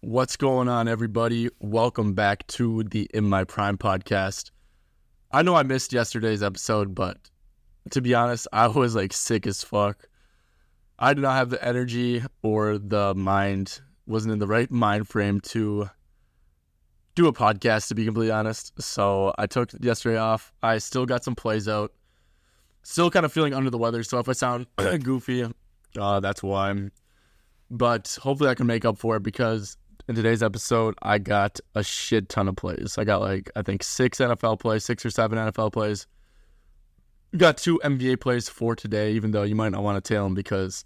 What's 0.00 0.36
going 0.36 0.68
on, 0.68 0.88
everybody? 0.88 1.48
Welcome 1.58 2.12
back 2.12 2.46
to 2.48 2.84
the 2.84 3.08
In 3.14 3.24
My 3.24 3.44
Prime 3.44 3.78
podcast. 3.78 4.50
I 5.32 5.42
know 5.42 5.54
I 5.54 5.62
missed 5.62 5.92
yesterday's 5.92 6.42
episode, 6.42 6.94
but 6.94 7.16
to 7.90 8.02
be 8.02 8.14
honest, 8.14 8.46
I 8.52 8.68
was 8.68 8.94
like 8.94 9.12
sick 9.12 9.46
as 9.46 9.64
fuck. 9.64 10.06
I 10.98 11.14
did 11.14 11.22
not 11.22 11.32
have 11.32 11.48
the 11.48 11.64
energy 11.64 12.22
or 12.42 12.78
the 12.78 13.14
mind, 13.14 13.80
wasn't 14.06 14.34
in 14.34 14.38
the 14.38 14.46
right 14.46 14.70
mind 14.70 15.08
frame 15.08 15.40
to 15.40 15.90
do 17.14 17.26
a 17.26 17.32
podcast, 17.32 17.88
to 17.88 17.94
be 17.94 18.04
completely 18.04 18.32
honest. 18.32 18.80
So 18.80 19.34
I 19.38 19.46
took 19.46 19.72
yesterday 19.80 20.18
off. 20.18 20.52
I 20.62 20.76
still 20.78 21.06
got 21.06 21.24
some 21.24 21.34
plays 21.34 21.68
out. 21.68 21.92
Still 22.82 23.10
kind 23.10 23.24
of 23.24 23.32
feeling 23.32 23.54
under 23.54 23.70
the 23.70 23.78
weather. 23.78 24.02
So 24.02 24.18
if 24.18 24.28
I 24.28 24.32
sound 24.32 24.66
goofy, 24.76 25.46
uh, 25.98 26.20
that's 26.20 26.42
why. 26.42 26.90
But 27.70 28.16
hopefully 28.22 28.50
I 28.50 28.54
can 28.54 28.66
make 28.66 28.84
up 28.84 28.98
for 28.98 29.16
it 29.16 29.22
because 29.24 29.76
in 30.08 30.14
today's 30.14 30.42
episode, 30.42 30.94
I 31.02 31.18
got 31.18 31.58
a 31.74 31.82
shit 31.82 32.28
ton 32.28 32.48
of 32.48 32.56
plays. 32.56 32.96
I 32.98 33.04
got 33.04 33.20
like, 33.20 33.50
I 33.56 33.62
think 33.62 33.82
six 33.82 34.18
NFL 34.18 34.60
plays, 34.60 34.84
six 34.84 35.04
or 35.04 35.10
seven 35.10 35.38
NFL 35.38 35.72
plays. 35.72 36.06
Got 37.36 37.56
two 37.58 37.80
NBA 37.82 38.20
plays 38.20 38.48
for 38.48 38.76
today, 38.76 39.12
even 39.12 39.32
though 39.32 39.42
you 39.42 39.56
might 39.56 39.72
not 39.72 39.82
want 39.82 40.02
to 40.02 40.08
tail 40.08 40.24
them 40.24 40.34
because 40.34 40.84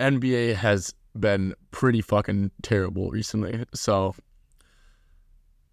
NBA 0.00 0.54
has 0.56 0.94
been 1.18 1.54
pretty 1.70 2.02
fucking 2.02 2.50
terrible 2.62 3.10
recently. 3.10 3.64
So 3.74 4.14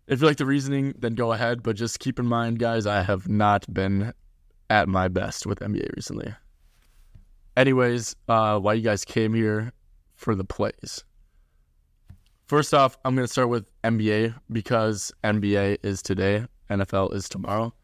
if 0.07 0.21
you 0.21 0.27
like 0.27 0.37
the 0.37 0.45
reasoning, 0.45 0.95
then 0.97 1.15
go 1.15 1.33
ahead. 1.33 1.61
But 1.63 1.75
just 1.75 1.99
keep 1.99 2.17
in 2.17 2.25
mind, 2.25 2.59
guys, 2.59 2.85
I 2.85 3.03
have 3.03 3.27
not 3.27 3.71
been 3.71 4.13
at 4.69 4.87
my 4.87 5.09
best 5.09 5.45
with 5.45 5.59
NBA 5.59 5.95
recently. 5.95 6.33
Anyways, 7.57 8.15
uh, 8.29 8.57
why 8.57 8.73
you 8.73 8.81
guys 8.81 9.03
came 9.03 9.33
here 9.33 9.73
for 10.15 10.33
the 10.33 10.45
plays. 10.45 11.03
First 12.49 12.73
off, 12.73 12.97
I'm 13.05 13.13
going 13.13 13.27
to 13.27 13.31
start 13.31 13.49
with 13.49 13.67
NBA 13.83 14.33
because 14.51 15.11
NBA 15.23 15.77
is 15.83 16.01
today, 16.01 16.47
NFL 16.67 17.13
is 17.13 17.29
tomorrow. 17.29 17.75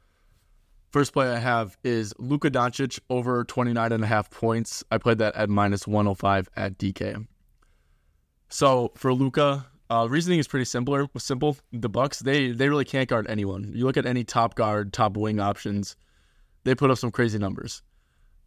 First 0.90 1.14
play 1.14 1.30
I 1.30 1.38
have 1.38 1.78
is 1.84 2.16
Luka 2.18 2.50
Doncic 2.50 3.00
over 3.12 3.44
29 3.44 3.92
and 3.92 4.04
a 4.04 4.08
half 4.08 4.32
points. 4.32 4.84
I 4.90 4.98
played 4.98 5.20
that 5.20 5.36
at 5.36 5.52
minus 5.52 5.86
105 5.86 6.50
at 6.56 6.80
DK. 6.80 7.28
So 8.50 8.92
for 8.96 9.14
Luka, 9.14 9.68
uh, 9.92 10.08
reasoning 10.10 10.40
is 10.40 10.48
pretty 10.48 10.66
simpler. 10.66 11.08
Simple. 11.16 11.58
The 11.72 11.88
Bucks 11.88 12.22
they 12.22 12.50
they 12.50 12.68
really 12.68 12.86
can't 12.86 13.08
guard 13.08 13.28
anyone. 13.30 13.72
You 13.76 13.86
look 13.86 13.98
at 13.98 14.08
any 14.08 14.24
top 14.24 14.56
guard, 14.56 14.94
top 14.94 15.16
wing 15.16 15.40
options, 15.40 15.96
they 16.64 16.74
put 16.74 16.90
up 16.90 16.98
some 16.98 17.12
crazy 17.12 17.38
numbers. 17.38 17.84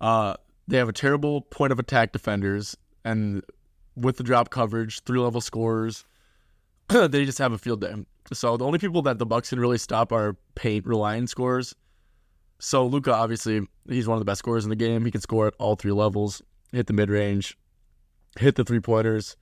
Uh, 0.01 0.35
they 0.67 0.79
have 0.79 0.89
a 0.89 0.93
terrible 0.93 1.43
point 1.43 1.71
of 1.71 1.79
attack 1.79 2.11
defenders, 2.11 2.77
and 3.05 3.45
with 3.99 4.17
the 4.17 4.23
drop 4.23 4.51
coverage, 4.51 5.03
three 5.03 5.19
level 5.19 5.41
scores. 5.41 6.05
they 6.89 7.25
just 7.25 7.39
have 7.39 7.53
a 7.53 7.59
field 7.59 7.81
day. 7.81 7.95
So 8.33 8.57
the 8.57 8.65
only 8.65 8.79
people 8.79 9.03
that 9.03 9.19
the 9.19 9.27
Bucks 9.27 9.51
can 9.51 9.61
really 9.61 9.79
stop 9.79 10.13
are 10.13 10.37
paint 10.55 10.87
reliant 10.87 11.31
scores. 11.31 11.75
So 12.59 12.87
Luka, 12.87 13.15
obviously, 13.15 13.67
he's 13.89 14.09
one 14.09 14.17
of 14.17 14.21
the 14.21 14.25
best 14.25 14.41
scorers 14.41 14.65
in 14.65 14.71
the 14.71 14.77
game. 14.77 15.05
He 15.05 15.11
can 15.11 15.21
score 15.21 15.47
at 15.47 15.55
all 15.59 15.77
three 15.77 15.93
levels, 15.93 16.43
hit 16.73 16.87
the 16.87 16.93
mid 16.93 17.11
range, 17.11 17.57
hit 18.39 18.57
the 18.57 18.65
three 18.65 18.81
pointers. 18.81 19.37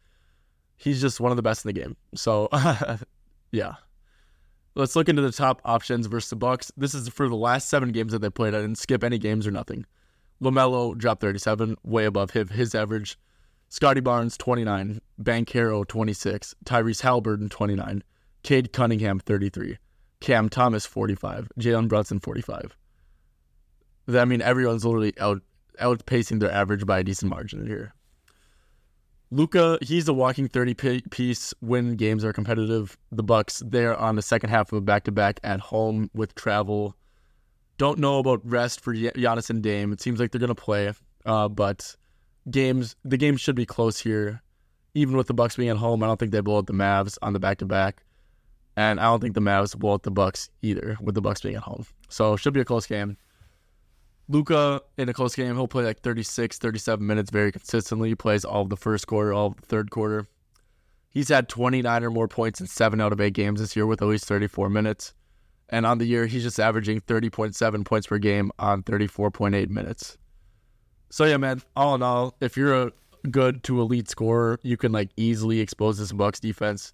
He's 0.77 1.01
just 1.01 1.21
one 1.21 1.33
of 1.33 1.37
the 1.37 1.43
best 1.43 1.65
in 1.65 1.69
the 1.69 1.81
game. 1.81 1.97
So, 2.15 2.49
yeah. 3.51 3.75
Let's 4.75 4.95
look 4.95 5.09
into 5.09 5.23
the 5.23 5.33
top 5.33 5.63
options 5.65 6.07
versus 6.07 6.29
the 6.29 6.37
Bucks. 6.37 6.71
This 6.77 6.93
is 6.93 7.09
for 7.09 7.31
the 7.31 7.35
last 7.35 7.71
seven 7.71 7.93
games 7.93 8.13
that 8.13 8.21
they 8.21 8.29
played. 8.29 8.55
I 8.55 8.61
didn't 8.61 8.77
skip 8.77 9.03
any 9.03 9.17
games 9.17 9.47
or 9.47 9.51
nothing. 9.51 9.87
LaMelo 10.43 10.97
dropped 10.97 11.23
37, 11.23 11.77
way 11.83 12.05
above 12.05 12.33
his, 12.33 12.51
his 12.51 12.75
average. 12.75 13.17
Scottie 13.69 14.01
Barnes, 14.01 14.37
29. 14.37 15.01
Banchero, 15.21 15.87
26. 15.87 16.55
Tyrese 16.65 17.03
Halliburton, 17.03 17.49
29. 17.49 18.03
Cade 18.43 18.73
Cunningham, 18.73 19.19
33. 19.19 19.79
Cam 20.21 20.49
Thomas, 20.49 20.87
45. 20.87 21.51
Jalen 21.59 21.89
Brunson, 21.89 22.21
45. 22.21 22.77
I 24.09 24.25
mean, 24.25 24.41
everyone's 24.41 24.85
literally 24.85 25.13
out 25.19 25.43
outpacing 25.81 26.41
their 26.41 26.51
average 26.51 26.87
by 26.87 27.01
a 27.01 27.05
decent 27.05 27.31
margin 27.31 27.67
here. 27.67 27.93
Luka, 29.31 29.79
he's 29.83 30.07
a 30.09 30.13
walking 30.13 30.47
30 30.47 31.03
piece 31.11 31.53
when 31.61 31.97
games 31.97 32.25
are 32.25 32.33
competitive. 32.33 32.97
The 33.11 33.25
Bucks, 33.25 33.63
they're 33.67 33.97
on 33.97 34.15
the 34.15 34.23
second 34.23 34.51
half 34.51 34.73
of 34.73 34.79
a 34.79 34.81
back 34.81 35.05
to 35.05 35.13
back 35.13 35.41
at 35.43 35.59
home 35.59 36.09
with 36.15 36.35
travel. 36.37 36.95
Don't 37.77 37.99
know 37.99 38.21
about 38.21 38.41
rest 38.45 38.81
for 38.81 38.95
Giannis 38.95 39.51
and 39.51 39.63
Dame. 39.63 39.93
It 39.93 40.01
seems 40.01 40.21
like 40.21 40.31
they're 40.31 40.41
gonna 40.41 40.55
play, 40.55 40.93
uh, 41.27 41.49
but 41.49 41.97
games 42.51 42.97
the 43.05 43.17
game 43.17 43.37
should 43.37 43.57
be 43.57 43.67
close 43.67 44.01
here. 44.01 44.43
Even 44.95 45.17
with 45.17 45.27
the 45.27 45.35
Bucks 45.35 45.57
being 45.57 45.69
at 45.69 45.77
home, 45.77 46.03
I 46.03 46.07
don't 46.07 46.19
think 46.19 46.33
they 46.33 46.41
blow 46.41 46.59
out 46.59 46.67
the 46.67 46.73
Mavs 46.73 47.19
on 47.21 47.35
the 47.35 47.39
back 47.39 47.59
to 47.59 47.67
back, 47.67 48.03
and 48.77 48.99
I 48.99 49.05
don't 49.05 49.21
think 49.21 49.35
the 49.35 49.43
Mavs 49.43 49.77
blow 49.77 49.95
out 49.95 50.05
the 50.05 50.11
Bucks 50.11 50.49
either 50.63 50.97
with 51.01 51.15
the 51.15 51.21
Bucks 51.21 51.43
being 51.43 51.57
at 51.57 51.63
home. 51.63 51.85
So 52.09 52.35
it 52.35 52.39
should 52.39 52.55
be 52.55 52.61
a 52.61 52.65
close 52.65 52.87
game. 52.87 53.19
Luka 54.29 54.81
in 54.97 55.09
a 55.09 55.13
close 55.13 55.35
game, 55.37 55.55
he'll 55.55 55.69
play 55.69 55.85
like 55.85 56.01
36, 56.01 56.59
37 56.59 57.07
minutes 57.07 57.31
very 57.31 57.53
consistently. 57.53 58.09
He 58.09 58.15
plays 58.15 58.45
all 58.45 58.63
of 58.63 58.71
the 58.71 58.77
first 58.77 59.07
quarter, 59.07 59.33
all 59.33 59.49
of 59.49 59.57
the 59.57 59.67
third 59.67 59.91
quarter. 59.91 60.27
He's 61.11 61.29
had 61.29 61.49
29 61.49 62.05
or 62.05 62.11
more 62.11 62.29
points 62.29 62.61
in 62.61 62.67
seven 62.67 63.01
out 63.01 63.13
of 63.13 63.21
eight 63.21 63.35
games 63.35 63.61
this 63.61 63.77
year 63.77 63.87
with 63.87 64.03
at 64.03 64.09
least 64.09 64.27
34 64.27 64.69
minutes. 64.69 65.15
And 65.69 65.87
on 65.87 65.99
the 65.99 66.05
year, 66.05 66.27
he's 66.27 66.43
just 66.43 66.61
averaging 66.61 67.01
30.7 67.01 67.85
points 67.85 68.07
per 68.07 68.19
game 68.19 68.51
on 68.59 68.83
34.8 68.83 69.69
minutes. 69.69 70.19
So 71.11 71.25
yeah, 71.25 71.37
man, 71.37 71.63
all 71.77 71.95
in 71.95 72.03
all, 72.03 72.35
if 72.41 72.57
you're 72.57 72.89
a 72.89 72.93
good 73.31 73.63
to 73.65 73.81
elite 73.81 74.09
scorer, 74.09 74.59
you 74.63 74.77
can 74.77 74.93
like 74.93 75.11
easily 75.17 75.61
expose 75.61 75.99
this 75.99 76.13
Bucks 76.13 76.41
defense. 76.41 76.93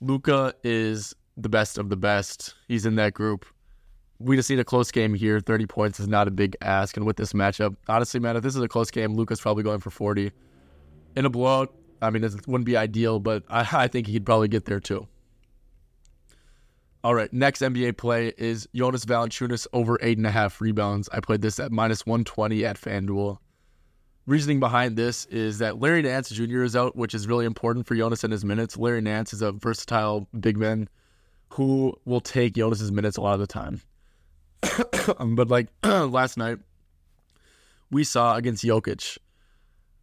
Luka 0.00 0.54
is 0.64 1.14
the 1.36 1.48
best 1.48 1.78
of 1.78 1.88
the 1.88 1.96
best. 1.96 2.54
He's 2.68 2.86
in 2.86 2.96
that 2.96 3.14
group 3.14 3.46
we 4.20 4.36
just 4.36 4.50
need 4.50 4.60
a 4.60 4.64
close 4.64 4.90
game 4.92 5.14
here. 5.14 5.40
30 5.40 5.66
points 5.66 5.98
is 5.98 6.06
not 6.06 6.28
a 6.28 6.30
big 6.30 6.56
ask. 6.60 6.96
And 6.96 7.06
with 7.06 7.16
this 7.16 7.32
matchup, 7.32 7.74
honestly, 7.88 8.20
man, 8.20 8.36
if 8.36 8.42
this 8.42 8.54
is 8.54 8.62
a 8.62 8.68
close 8.68 8.90
game, 8.90 9.14
Luka's 9.14 9.40
probably 9.40 9.62
going 9.62 9.80
for 9.80 9.90
40. 9.90 10.30
In 11.16 11.24
a 11.24 11.30
blowout, 11.30 11.74
I 12.02 12.10
mean, 12.10 12.22
it 12.22 12.46
wouldn't 12.46 12.66
be 12.66 12.76
ideal, 12.76 13.18
but 13.18 13.42
I, 13.48 13.66
I 13.72 13.88
think 13.88 14.06
he'd 14.06 14.24
probably 14.24 14.48
get 14.48 14.66
there 14.66 14.78
too. 14.78 15.08
All 17.02 17.14
right, 17.14 17.32
next 17.32 17.62
NBA 17.62 17.96
play 17.96 18.34
is 18.36 18.68
Jonas 18.74 19.06
Valanciunas 19.06 19.66
over 19.72 19.98
eight 20.02 20.18
and 20.18 20.26
a 20.26 20.30
half 20.30 20.60
rebounds. 20.60 21.08
I 21.10 21.20
played 21.20 21.40
this 21.40 21.58
at 21.58 21.72
minus 21.72 22.04
120 22.04 22.62
at 22.66 22.78
FanDuel. 22.78 23.38
Reasoning 24.26 24.60
behind 24.60 24.96
this 24.96 25.24
is 25.26 25.58
that 25.58 25.80
Larry 25.80 26.02
Nance 26.02 26.28
Jr. 26.28 26.62
is 26.62 26.76
out, 26.76 26.96
which 26.96 27.14
is 27.14 27.26
really 27.26 27.46
important 27.46 27.86
for 27.86 27.96
Jonas 27.96 28.22
and 28.22 28.30
his 28.30 28.44
minutes. 28.44 28.76
Larry 28.76 29.00
Nance 29.00 29.32
is 29.32 29.40
a 29.40 29.50
versatile 29.50 30.28
big 30.38 30.58
man 30.58 30.90
who 31.54 31.96
will 32.04 32.20
take 32.20 32.54
Jonas's 32.54 32.92
minutes 32.92 33.16
a 33.16 33.22
lot 33.22 33.34
of 33.34 33.40
the 33.40 33.46
time. 33.46 33.80
Um, 35.18 35.34
but 35.34 35.48
like 35.48 35.68
last 35.82 36.36
night, 36.36 36.58
we 37.90 38.04
saw 38.04 38.36
against 38.36 38.62
Jokic. 38.62 39.18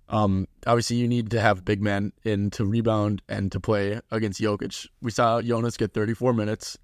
Um, 0.09 0.47
obviously, 0.65 0.97
you 0.97 1.07
need 1.07 1.29
to 1.31 1.39
have 1.39 1.63
big 1.63 1.81
man 1.81 2.11
in 2.23 2.49
to 2.51 2.65
rebound 2.65 3.21
and 3.29 3.51
to 3.51 3.59
play 3.59 4.01
against 4.11 4.41
Jokic. 4.41 4.87
We 5.01 5.11
saw 5.11 5.41
Jonas 5.41 5.77
get 5.77 5.93
34 5.93 6.33
minutes. 6.33 6.77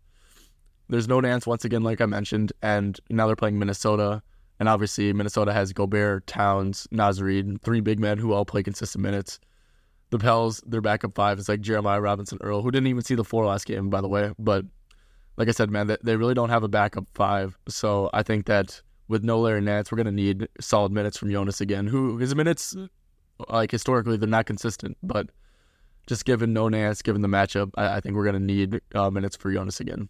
There's 0.94 1.08
no 1.08 1.20
Nance 1.20 1.48
once 1.48 1.66
again, 1.66 1.82
like 1.82 2.02
I 2.02 2.06
mentioned, 2.06 2.54
and 2.62 3.00
now 3.10 3.26
they're 3.26 3.36
playing 3.36 3.58
Minnesota. 3.58 4.22
And 4.60 4.70
obviously, 4.70 5.12
Minnesota 5.12 5.52
has 5.52 5.74
Gobert, 5.74 6.28
Towns, 6.28 6.88
Naz 6.92 7.20
Reid, 7.20 7.64
three 7.64 7.80
big 7.80 8.00
men 8.00 8.20
who 8.20 8.32
all 8.32 8.46
play 8.46 8.62
consistent 8.62 9.02
minutes. 9.02 9.40
The 10.12 10.20
Pels, 10.20 10.62
their 10.68 10.82
backup 10.82 11.16
five 11.16 11.40
is 11.40 11.50
like 11.50 11.62
Jeremiah 11.62 12.00
Robinson 12.00 12.38
Earl, 12.42 12.62
who 12.62 12.70
didn't 12.70 12.86
even 12.86 13.02
see 13.02 13.16
the 13.16 13.24
floor 13.24 13.48
last 13.48 13.66
game, 13.66 13.90
by 13.90 14.02
the 14.02 14.08
way, 14.08 14.34
but 14.38 14.66
like 15.36 15.48
I 15.48 15.52
said, 15.52 15.72
man, 15.72 15.98
they 16.04 16.16
really 16.16 16.36
don't 16.36 16.50
have 16.50 16.62
a 16.62 16.68
backup 16.68 17.08
five. 17.16 17.58
So 17.68 18.12
I 18.14 18.22
think 18.22 18.46
that 18.46 18.80
with 19.08 19.24
no 19.24 19.40
Larry 19.40 19.62
Nance, 19.62 19.92
we're 19.92 19.96
going 19.96 20.06
to 20.06 20.12
need 20.12 20.48
solid 20.60 20.92
minutes 20.92 21.18
from 21.18 21.32
Jonas 21.32 21.60
again, 21.60 21.88
who 21.88 22.20
his 22.20 22.36
minutes, 22.36 22.76
like 23.50 23.72
historically, 23.72 24.18
they're 24.18 24.30
not 24.30 24.46
consistent. 24.46 24.96
But 25.02 25.32
just 26.06 26.24
given 26.26 26.54
no 26.54 26.70
Nance, 26.70 27.02
given 27.02 27.24
the 27.24 27.28
matchup, 27.28 27.72
I, 27.78 27.96
I 27.96 28.00
think 28.00 28.16
we're 28.16 28.26
going 28.26 28.40
to 28.40 28.40
need 28.40 28.80
uh, 28.94 29.10
minutes 29.10 29.36
for 29.36 29.52
Jonas 29.52 29.80
again. 29.80 30.08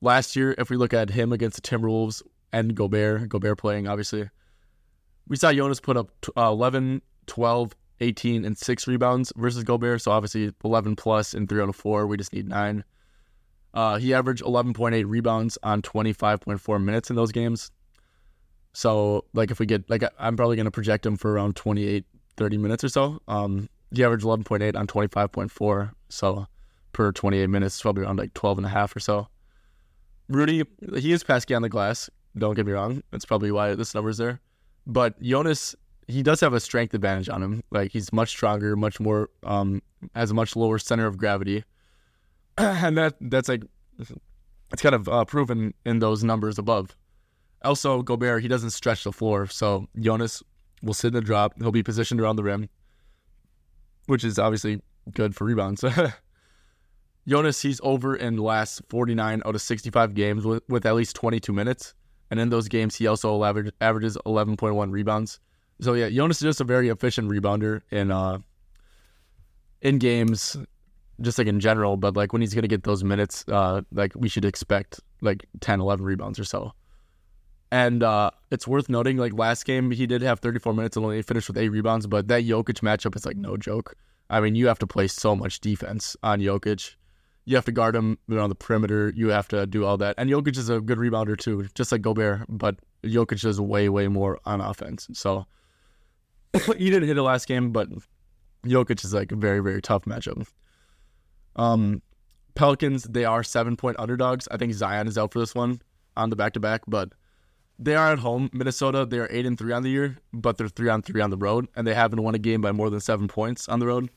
Last 0.00 0.36
year, 0.36 0.54
if 0.58 0.70
we 0.70 0.76
look 0.76 0.92
at 0.92 1.10
him 1.10 1.32
against 1.32 1.62
the 1.62 1.68
Timberwolves 1.68 2.22
and 2.52 2.74
Gobert, 2.74 3.28
Gobert 3.28 3.58
playing, 3.58 3.88
obviously, 3.88 4.28
we 5.28 5.36
saw 5.36 5.52
Jonas 5.52 5.80
put 5.80 5.96
up 5.96 6.10
uh, 6.36 6.48
11, 6.48 7.02
12, 7.26 7.74
18, 8.00 8.44
and 8.44 8.56
6 8.56 8.86
rebounds 8.86 9.32
versus 9.36 9.64
Gobert. 9.64 10.02
So 10.02 10.10
obviously 10.10 10.52
11 10.64 10.96
plus 10.96 11.34
and 11.34 11.48
3 11.48 11.62
out 11.62 11.68
of 11.68 11.76
4. 11.76 12.06
We 12.06 12.16
just 12.16 12.32
need 12.32 12.48
9. 12.48 12.84
Uh, 13.74 13.96
he 13.96 14.14
averaged 14.14 14.42
11.8 14.42 15.04
rebounds 15.06 15.58
on 15.62 15.82
25.4 15.82 16.82
minutes 16.82 17.10
in 17.10 17.16
those 17.16 17.32
games. 17.32 17.70
So, 18.72 19.24
like, 19.32 19.50
if 19.50 19.58
we 19.58 19.66
get, 19.66 19.88
like, 19.88 20.02
I'm 20.18 20.36
probably 20.36 20.56
going 20.56 20.64
to 20.64 20.70
project 20.70 21.06
him 21.06 21.16
for 21.16 21.32
around 21.32 21.56
28, 21.56 22.04
30 22.36 22.58
minutes 22.58 22.84
or 22.84 22.88
so. 22.90 23.20
Um, 23.26 23.68
he 23.90 24.04
averaged 24.04 24.24
11.8 24.24 24.76
on 24.76 24.86
25.4. 24.86 25.92
So, 26.10 26.46
per 26.92 27.12
28 27.12 27.48
minutes, 27.48 27.80
probably 27.80 28.04
around 28.04 28.18
like 28.18 28.34
12 28.34 28.58
and 28.58 28.66
a 28.66 28.70
half 28.70 28.94
or 28.94 29.00
so. 29.00 29.28
Rudy, 30.28 30.64
he 30.96 31.12
is 31.12 31.22
pesky 31.22 31.54
on 31.54 31.62
the 31.62 31.68
glass. 31.68 32.10
Don't 32.36 32.54
get 32.54 32.66
me 32.66 32.72
wrong. 32.72 33.02
That's 33.10 33.24
probably 33.24 33.50
why 33.50 33.74
this 33.74 33.94
number 33.94 34.10
is 34.10 34.18
there. 34.18 34.40
But 34.86 35.20
Jonas, 35.22 35.74
he 36.08 36.22
does 36.22 36.40
have 36.40 36.52
a 36.52 36.60
strength 36.60 36.94
advantage 36.94 37.28
on 37.28 37.42
him. 37.42 37.62
Like 37.70 37.92
he's 37.92 38.12
much 38.12 38.30
stronger, 38.30 38.76
much 38.76 39.00
more 39.00 39.30
um 39.42 39.82
has 40.14 40.30
a 40.30 40.34
much 40.34 40.54
lower 40.56 40.78
center 40.78 41.06
of 41.06 41.16
gravity, 41.16 41.64
and 42.58 42.96
that 42.96 43.14
that's 43.20 43.48
like 43.48 43.62
it's 44.72 44.82
kind 44.82 44.94
of 44.94 45.08
uh, 45.08 45.24
proven 45.24 45.74
in 45.84 46.00
those 46.00 46.22
numbers 46.22 46.58
above. 46.58 46.96
Also, 47.64 48.02
Gobert 48.02 48.42
he 48.42 48.48
doesn't 48.48 48.70
stretch 48.70 49.04
the 49.04 49.12
floor, 49.12 49.46
so 49.46 49.88
Jonas 49.98 50.42
will 50.82 50.94
sit 50.94 51.08
in 51.08 51.14
the 51.14 51.20
drop. 51.20 51.54
He'll 51.58 51.72
be 51.72 51.82
positioned 51.82 52.20
around 52.20 52.36
the 52.36 52.44
rim, 52.44 52.68
which 54.06 54.24
is 54.24 54.38
obviously 54.38 54.80
good 55.12 55.34
for 55.34 55.44
rebounds. 55.44 55.84
Jonas, 57.28 57.60
he's 57.60 57.80
over 57.82 58.14
in 58.14 58.36
the 58.36 58.42
last 58.42 58.82
49 58.88 59.42
out 59.44 59.54
of 59.54 59.60
65 59.60 60.14
games 60.14 60.44
with, 60.44 60.62
with 60.68 60.86
at 60.86 60.94
least 60.94 61.16
22 61.16 61.52
minutes. 61.52 61.94
And 62.30 62.38
in 62.38 62.50
those 62.50 62.68
games, 62.68 62.94
he 62.96 63.06
also 63.06 63.42
average, 63.44 63.72
averages 63.80 64.16
11.1 64.26 64.90
rebounds. 64.90 65.40
So 65.80 65.94
yeah, 65.94 66.08
Jonas 66.08 66.38
is 66.38 66.42
just 66.42 66.60
a 66.60 66.64
very 66.64 66.88
efficient 66.88 67.30
rebounder 67.30 67.82
in 67.90 68.10
uh 68.10 68.38
in 69.82 69.98
games, 69.98 70.56
just 71.20 71.38
like 71.38 71.46
in 71.46 71.60
general. 71.60 71.96
But 71.96 72.16
like 72.16 72.32
when 72.32 72.42
he's 72.42 72.54
gonna 72.54 72.68
get 72.68 72.84
those 72.84 73.04
minutes, 73.04 73.44
uh, 73.48 73.82
like 73.92 74.12
we 74.16 74.28
should 74.28 74.44
expect 74.44 75.00
like 75.20 75.46
10, 75.60 75.80
11 75.80 76.04
rebounds 76.04 76.38
or 76.38 76.44
so. 76.44 76.72
And 77.70 78.02
uh, 78.02 78.30
it's 78.50 78.66
worth 78.66 78.88
noting, 78.88 79.16
like 79.16 79.34
last 79.34 79.64
game, 79.64 79.90
he 79.90 80.06
did 80.06 80.22
have 80.22 80.40
34 80.40 80.72
minutes 80.72 80.96
and 80.96 81.04
only 81.04 81.20
finished 81.22 81.48
with 81.48 81.58
eight 81.58 81.68
rebounds. 81.68 82.06
But 82.06 82.28
that 82.28 82.44
Jokic 82.44 82.80
matchup 82.80 83.16
is 83.16 83.26
like 83.26 83.36
no 83.36 83.56
joke. 83.56 83.96
I 84.30 84.40
mean, 84.40 84.54
you 84.54 84.66
have 84.68 84.78
to 84.80 84.86
play 84.86 85.08
so 85.08 85.36
much 85.36 85.60
defense 85.60 86.16
on 86.22 86.40
Jokic. 86.40 86.94
You 87.46 87.56
have 87.56 87.64
to 87.66 87.72
guard 87.72 87.96
him 87.96 88.18
on 88.30 88.48
the 88.48 88.54
perimeter. 88.54 89.12
You 89.16 89.28
have 89.28 89.48
to 89.48 89.66
do 89.66 89.84
all 89.84 89.96
that. 89.98 90.16
And 90.18 90.28
Jokic 90.28 90.58
is 90.58 90.68
a 90.68 90.80
good 90.80 90.98
rebounder 90.98 91.38
too, 91.38 91.66
just 91.74 91.92
like 91.92 92.02
Gobert. 92.02 92.44
But 92.48 92.76
Jokic 93.04 93.40
does 93.40 93.60
way, 93.60 93.88
way 93.88 94.08
more 94.08 94.40
on 94.44 94.60
offense. 94.60 95.08
So 95.12 95.46
he 96.76 96.90
didn't 96.90 97.08
hit 97.08 97.16
it 97.16 97.22
last 97.22 97.46
game, 97.46 97.70
but 97.70 97.88
Jokic 98.64 99.04
is 99.04 99.14
like 99.14 99.32
a 99.32 99.36
very, 99.36 99.60
very 99.60 99.80
tough 99.80 100.04
matchup. 100.04 100.46
Um, 101.54 102.02
Pelicans, 102.54 103.04
they 103.04 103.24
are 103.24 103.42
seven 103.42 103.76
point 103.76 103.98
underdogs. 103.98 104.48
I 104.50 104.56
think 104.56 104.72
Zion 104.72 105.06
is 105.06 105.16
out 105.16 105.32
for 105.32 105.38
this 105.38 105.54
one 105.54 105.80
on 106.16 106.30
the 106.30 106.36
back 106.36 106.52
to 106.54 106.60
back, 106.60 106.82
but 106.86 107.12
they 107.78 107.94
are 107.94 108.12
at 108.12 108.18
home. 108.18 108.50
Minnesota, 108.52 109.04
they 109.06 109.18
are 109.18 109.28
eight 109.30 109.46
and 109.46 109.58
three 109.58 109.72
on 109.72 109.82
the 109.82 109.90
year, 109.90 110.16
but 110.32 110.56
they're 110.56 110.68
three 110.68 110.88
on 110.88 111.02
three 111.02 111.20
on 111.20 111.30
the 111.30 111.36
road, 111.36 111.68
and 111.76 111.86
they 111.86 111.94
haven't 111.94 112.22
won 112.22 112.34
a 112.34 112.38
game 112.38 112.60
by 112.60 112.72
more 112.72 112.90
than 112.90 113.00
seven 113.00 113.28
points 113.28 113.68
on 113.68 113.78
the 113.78 113.86
road. 113.86 114.10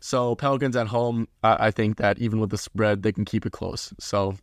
So 0.00 0.34
Pelicans 0.34 0.76
at 0.76 0.88
home, 0.88 1.28
I, 1.42 1.66
I 1.66 1.70
think 1.70 1.96
that 1.96 2.18
even 2.18 2.40
with 2.40 2.50
the 2.50 2.58
spread, 2.58 3.02
they 3.02 3.12
can 3.12 3.24
keep 3.24 3.44
it 3.46 3.52
close. 3.52 3.92
So 3.98 4.36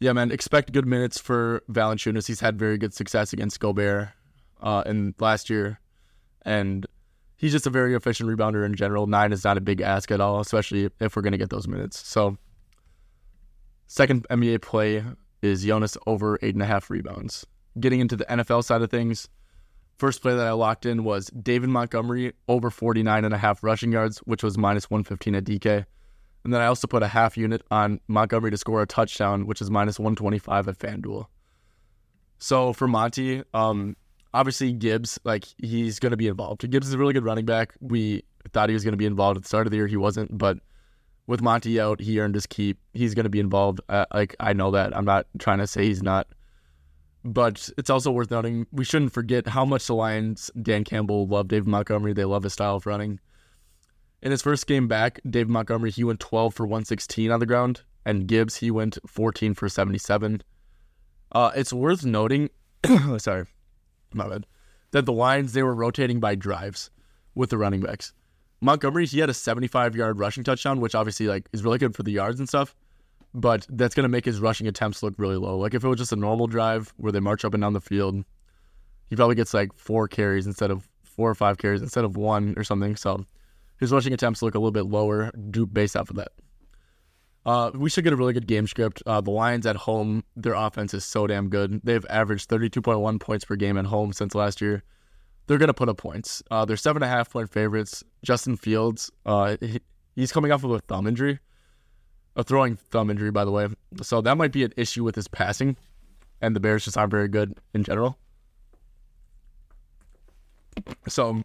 yeah, 0.00 0.12
man, 0.12 0.30
expect 0.30 0.72
good 0.72 0.86
minutes 0.86 1.18
for 1.18 1.62
Valanciunas. 1.70 2.26
He's 2.26 2.40
had 2.40 2.58
very 2.58 2.78
good 2.78 2.92
success 2.92 3.32
against 3.32 3.60
Gobert 3.60 4.08
uh, 4.60 4.82
in 4.86 5.14
last 5.18 5.48
year, 5.48 5.80
and 6.42 6.84
he's 7.36 7.52
just 7.52 7.66
a 7.66 7.70
very 7.70 7.94
efficient 7.94 8.28
rebounder 8.28 8.66
in 8.66 8.74
general. 8.74 9.06
Nine 9.06 9.32
is 9.32 9.44
not 9.44 9.56
a 9.56 9.60
big 9.60 9.80
ask 9.80 10.10
at 10.10 10.20
all, 10.20 10.40
especially 10.40 10.90
if 11.00 11.16
we're 11.16 11.22
going 11.22 11.32
to 11.32 11.38
get 11.38 11.50
those 11.50 11.68
minutes. 11.68 12.06
So, 12.06 12.36
second 13.86 14.26
NBA 14.28 14.62
play 14.62 15.04
is 15.42 15.64
Jonas 15.64 15.96
over 16.06 16.38
eight 16.42 16.54
and 16.54 16.62
a 16.62 16.66
half 16.66 16.90
rebounds. 16.90 17.46
Getting 17.78 18.00
into 18.00 18.16
the 18.16 18.24
NFL 18.24 18.64
side 18.64 18.82
of 18.82 18.90
things, 18.90 19.28
first 19.98 20.22
play 20.22 20.34
that 20.34 20.46
I 20.46 20.52
locked 20.52 20.86
in 20.86 21.04
was 21.04 21.26
David 21.28 21.70
Montgomery 21.70 22.32
over 22.48 22.70
49 22.70 23.24
and 23.24 23.34
a 23.34 23.38
half 23.38 23.62
rushing 23.62 23.92
yards, 23.92 24.18
which 24.18 24.42
was 24.42 24.58
minus 24.58 24.90
115 24.90 25.34
at 25.34 25.44
DK. 25.44 25.84
And 26.44 26.52
then 26.52 26.60
I 26.60 26.66
also 26.66 26.86
put 26.86 27.02
a 27.02 27.08
half 27.08 27.36
unit 27.36 27.62
on 27.70 28.00
Montgomery 28.06 28.50
to 28.50 28.56
score 28.58 28.82
a 28.82 28.86
touchdown, 28.86 29.46
which 29.46 29.62
is 29.62 29.70
minus 29.70 29.98
125 29.98 30.68
at 30.68 30.78
FanDuel. 30.78 31.26
So 32.38 32.74
for 32.74 32.86
Monty, 32.86 33.42
um, 33.54 33.96
obviously 34.34 34.72
Gibbs, 34.72 35.18
like 35.24 35.46
he's 35.58 35.98
going 35.98 36.10
to 36.10 36.16
be 36.16 36.28
involved. 36.28 36.68
Gibbs 36.70 36.88
is 36.88 36.94
a 36.94 36.98
really 36.98 37.14
good 37.14 37.24
running 37.24 37.46
back. 37.46 37.74
We 37.80 38.24
thought 38.52 38.68
he 38.68 38.74
was 38.74 38.84
going 38.84 38.92
to 38.92 38.98
be 38.98 39.06
involved 39.06 39.38
at 39.38 39.44
the 39.44 39.48
start 39.48 39.66
of 39.66 39.70
the 39.70 39.78
year. 39.78 39.86
He 39.86 39.96
wasn't, 39.96 40.36
but 40.36 40.58
with 41.26 41.40
Monty 41.40 41.80
out, 41.80 42.00
he 42.00 42.20
earned 42.20 42.34
his 42.34 42.46
keep. 42.46 42.78
He's 42.92 43.14
going 43.14 43.24
to 43.24 43.30
be 43.30 43.40
involved. 43.40 43.80
Uh, 43.88 44.04
like 44.12 44.36
I 44.40 44.52
know 44.52 44.70
that. 44.72 44.94
I'm 44.94 45.06
not 45.06 45.26
trying 45.38 45.58
to 45.58 45.66
say 45.66 45.84
he's 45.84 46.02
not. 46.02 46.26
But 47.24 47.70
it's 47.78 47.88
also 47.88 48.12
worth 48.12 48.30
noting 48.30 48.66
we 48.70 48.84
shouldn't 48.84 49.12
forget 49.12 49.48
how 49.48 49.64
much 49.64 49.86
the 49.86 49.94
Lions, 49.94 50.50
Dan 50.60 50.84
Campbell, 50.84 51.26
love 51.26 51.48
David 51.48 51.66
Montgomery. 51.66 52.12
They 52.12 52.26
love 52.26 52.42
his 52.42 52.52
style 52.52 52.76
of 52.76 52.86
running. 52.86 53.18
In 54.20 54.30
his 54.30 54.42
first 54.42 54.66
game 54.66 54.88
back, 54.88 55.20
David 55.28 55.48
Montgomery, 55.48 55.90
he 55.90 56.04
went 56.04 56.20
12 56.20 56.54
for 56.54 56.66
116 56.66 57.30
on 57.30 57.40
the 57.40 57.46
ground, 57.46 57.82
and 58.04 58.26
Gibbs, 58.26 58.56
he 58.56 58.70
went 58.70 58.98
14 59.06 59.54
for 59.54 59.68
77. 59.68 60.42
Uh, 61.32 61.50
it's 61.56 61.72
worth 61.72 62.04
noting, 62.04 62.50
sorry, 63.18 63.46
my 64.12 64.28
bad, 64.28 64.46
that 64.92 65.04
the 65.04 65.12
Lions, 65.12 65.52
they 65.52 65.62
were 65.62 65.74
rotating 65.74 66.20
by 66.20 66.34
drives 66.34 66.90
with 67.34 67.50
the 67.50 67.58
running 67.58 67.80
backs. 67.80 68.12
Montgomery, 68.60 69.06
he 69.06 69.18
had 69.18 69.28
a 69.28 69.34
75 69.34 69.96
yard 69.96 70.18
rushing 70.18 70.44
touchdown, 70.44 70.80
which 70.80 70.94
obviously 70.94 71.26
like 71.26 71.48
is 71.52 71.62
really 71.62 71.78
good 71.78 71.94
for 71.94 72.02
the 72.02 72.12
yards 72.12 72.38
and 72.38 72.48
stuff, 72.48 72.74
but 73.34 73.66
that's 73.68 73.94
gonna 73.94 74.08
make 74.08 74.24
his 74.24 74.40
rushing 74.40 74.66
attempts 74.66 75.02
look 75.02 75.14
really 75.18 75.36
low. 75.36 75.58
Like 75.58 75.74
if 75.74 75.84
it 75.84 75.88
was 75.88 75.98
just 75.98 76.12
a 76.12 76.16
normal 76.16 76.46
drive 76.46 76.94
where 76.96 77.12
they 77.12 77.20
march 77.20 77.44
up 77.44 77.54
and 77.54 77.60
down 77.60 77.72
the 77.72 77.80
field, 77.80 78.24
he 79.10 79.16
probably 79.16 79.34
gets 79.34 79.52
like 79.52 79.74
four 79.74 80.08
carries 80.08 80.46
instead 80.46 80.70
of 80.70 80.88
four 81.02 81.30
or 81.30 81.34
five 81.34 81.58
carries 81.58 81.82
instead 81.82 82.04
of 82.04 82.16
one 82.16 82.54
or 82.56 82.64
something. 82.64 82.96
So 82.96 83.24
his 83.78 83.92
rushing 83.92 84.12
attempts 84.12 84.42
look 84.42 84.54
a 84.54 84.58
little 84.58 84.72
bit 84.72 84.86
lower 84.86 85.30
based 85.72 85.96
off 85.96 86.10
of 86.10 86.16
that. 86.16 86.32
Uh, 87.46 87.70
we 87.74 87.90
should 87.90 88.04
get 88.04 88.12
a 88.12 88.16
really 88.16 88.32
good 88.32 88.46
game 88.46 88.66
script. 88.66 89.02
Uh, 89.04 89.20
the 89.20 89.30
Lions 89.30 89.66
at 89.66 89.76
home, 89.76 90.24
their 90.34 90.54
offense 90.54 90.94
is 90.94 91.04
so 91.04 91.26
damn 91.26 91.50
good. 91.50 91.80
They've 91.84 92.04
averaged 92.08 92.48
32.1 92.48 93.20
points 93.20 93.44
per 93.44 93.56
game 93.56 93.76
at 93.76 93.84
home 93.84 94.14
since 94.14 94.34
last 94.34 94.62
year 94.62 94.82
they're 95.46 95.58
going 95.58 95.68
to 95.68 95.74
put 95.74 95.88
up 95.88 95.98
points. 95.98 96.42
Uh, 96.50 96.64
they're 96.64 96.76
seven 96.76 97.02
and 97.02 97.12
a 97.12 97.14
half 97.14 97.30
point 97.30 97.50
favorites. 97.50 98.02
Justin 98.22 98.56
Fields, 98.56 99.10
uh, 99.26 99.56
he, 99.60 99.80
he's 100.14 100.32
coming 100.32 100.52
off 100.52 100.64
of 100.64 100.70
a 100.70 100.80
thumb 100.80 101.06
injury, 101.06 101.38
a 102.36 102.44
throwing 102.44 102.76
thumb 102.76 103.10
injury, 103.10 103.30
by 103.30 103.44
the 103.44 103.50
way. 103.50 103.68
So 104.02 104.20
that 104.20 104.36
might 104.36 104.52
be 104.52 104.64
an 104.64 104.72
issue 104.76 105.04
with 105.04 105.14
his 105.14 105.28
passing, 105.28 105.76
and 106.40 106.54
the 106.54 106.60
Bears 106.60 106.84
just 106.84 106.96
aren't 106.96 107.10
very 107.10 107.28
good 107.28 107.58
in 107.72 107.84
general. 107.84 108.18
So, 111.08 111.42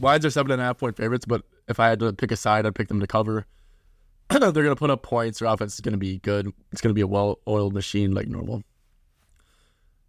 Lions 0.00 0.24
are 0.24 0.30
seven 0.30 0.52
and 0.52 0.62
a 0.62 0.64
half 0.64 0.78
point 0.78 0.96
favorites, 0.96 1.26
but 1.26 1.42
if 1.68 1.78
I 1.78 1.88
had 1.88 2.00
to 2.00 2.12
pick 2.12 2.32
a 2.32 2.36
side, 2.36 2.66
I'd 2.66 2.74
pick 2.74 2.88
them 2.88 3.00
to 3.00 3.06
cover. 3.06 3.46
they're 4.30 4.50
going 4.52 4.66
to 4.66 4.76
put 4.76 4.90
up 4.90 5.02
points. 5.02 5.40
Their 5.40 5.48
offense 5.48 5.74
is 5.74 5.80
going 5.80 5.92
to 5.92 5.98
be 5.98 6.18
good. 6.18 6.52
It's 6.72 6.80
going 6.80 6.90
to 6.90 6.94
be 6.94 7.00
a 7.00 7.06
well 7.06 7.38
oiled 7.46 7.74
machine 7.74 8.14
like 8.14 8.28
normal. 8.28 8.62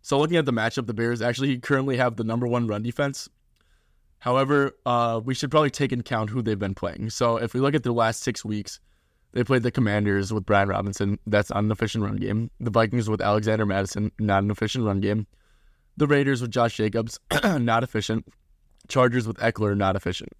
So 0.02 0.20
looking 0.20 0.38
at 0.38 0.46
the 0.46 0.54
matchup, 0.54 0.88
the 0.88 0.94
Bears 0.94 1.22
actually 1.22 1.58
currently 1.60 1.98
have 1.98 2.16
the 2.16 2.24
number 2.24 2.48
one 2.48 2.68
run 2.68 2.84
defense. 2.84 3.30
However, 4.20 4.78
uh, 4.86 5.22
we 5.24 5.34
should 5.34 5.52
probably 5.52 5.72
take 5.72 5.92
into 5.92 6.02
account 6.02 6.30
who 6.30 6.42
they've 6.42 6.58
been 6.58 6.76
playing. 6.76 7.10
So 7.10 7.38
if 7.38 7.54
we 7.54 7.60
look 7.60 7.74
at 7.74 7.84
the 7.84 7.92
last 7.92 8.22
six 8.22 8.46
weeks, 8.46 8.80
they 9.34 9.44
played 9.44 9.64
the 9.64 9.72
Commanders 9.72 10.34
with 10.34 10.46
Brian 10.46 10.70
Robinson. 10.70 11.18
That's 11.26 11.50
not 11.50 11.64
an 11.64 11.72
efficient 11.72 12.04
run 12.04 12.18
game. 12.18 12.52
The 12.60 12.70
Vikings 12.72 13.10
with 13.10 13.22
Alexander 13.22 13.66
Mattison. 13.66 14.12
not 14.20 14.44
an 14.44 14.52
efficient 14.52 14.86
run 14.86 15.00
game. 15.00 15.28
The 15.98 16.08
Raiders 16.08 16.42
with 16.42 16.52
Josh 16.52 16.76
Jacobs, 16.76 17.20
not 17.44 17.84
efficient. 17.84 18.28
Chargers 18.88 19.28
with 19.28 19.38
Ekeler, 19.38 19.76
not 19.78 19.96
efficient. 19.96 20.32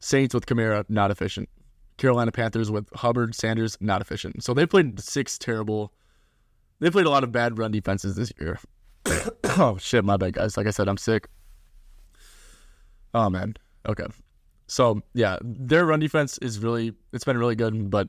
Saints 0.00 0.34
with 0.34 0.46
Kamara, 0.46 0.84
not 0.88 1.10
efficient. 1.10 1.48
Carolina 1.98 2.32
Panthers 2.32 2.70
with 2.70 2.88
Hubbard, 2.94 3.34
Sanders, 3.34 3.76
not 3.80 4.00
efficient. 4.00 4.42
So 4.42 4.54
they 4.54 4.66
played 4.66 4.98
six 5.00 5.38
terrible. 5.38 5.92
They 6.80 6.90
played 6.90 7.06
a 7.06 7.10
lot 7.10 7.24
of 7.24 7.32
bad 7.32 7.58
run 7.58 7.70
defenses 7.70 8.16
this 8.16 8.32
year. 8.40 8.58
oh 9.44 9.76
shit, 9.78 10.04
my 10.04 10.16
bad, 10.16 10.34
guys. 10.34 10.56
Like 10.56 10.66
I 10.66 10.70
said, 10.70 10.88
I'm 10.88 10.96
sick. 10.96 11.28
Oh 13.14 13.28
man. 13.28 13.54
Okay. 13.86 14.06
So 14.66 15.02
yeah, 15.14 15.38
their 15.42 15.84
run 15.84 16.00
defense 16.00 16.38
is 16.38 16.58
really 16.58 16.94
it's 17.12 17.24
been 17.24 17.38
really 17.38 17.56
good, 17.56 17.90
but 17.90 18.08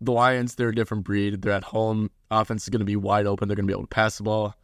the 0.00 0.12
Lions, 0.12 0.54
they're 0.54 0.68
a 0.68 0.74
different 0.74 1.04
breed. 1.04 1.42
They're 1.42 1.52
at 1.52 1.64
home. 1.64 2.10
Offense 2.30 2.64
is 2.64 2.68
going 2.68 2.80
to 2.80 2.86
be 2.86 2.96
wide 2.96 3.26
open. 3.26 3.48
They're 3.48 3.56
going 3.56 3.66
to 3.66 3.70
be 3.70 3.74
able 3.74 3.84
to 3.84 3.88
pass 3.88 4.18
the 4.18 4.24
ball. 4.24 4.54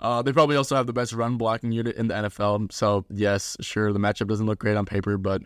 Uh, 0.00 0.22
they 0.22 0.32
probably 0.32 0.56
also 0.56 0.76
have 0.76 0.86
the 0.86 0.92
best 0.92 1.12
run 1.12 1.36
blocking 1.36 1.72
unit 1.72 1.96
in 1.96 2.08
the 2.08 2.14
NFL. 2.14 2.72
So 2.72 3.04
yes, 3.10 3.56
sure, 3.60 3.92
the 3.92 3.98
matchup 3.98 4.28
doesn't 4.28 4.46
look 4.46 4.60
great 4.60 4.76
on 4.76 4.86
paper, 4.86 5.18
but 5.18 5.42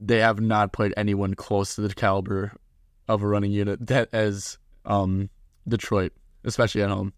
they 0.00 0.18
have 0.18 0.40
not 0.40 0.72
played 0.72 0.94
anyone 0.96 1.34
close 1.34 1.74
to 1.74 1.82
the 1.82 1.94
caliber 1.94 2.52
of 3.08 3.22
a 3.22 3.26
running 3.26 3.52
unit 3.52 3.86
that 3.86 4.08
as 4.12 4.58
um, 4.86 5.28
Detroit, 5.68 6.12
especially 6.44 6.82
at 6.82 6.90
home 6.90 7.12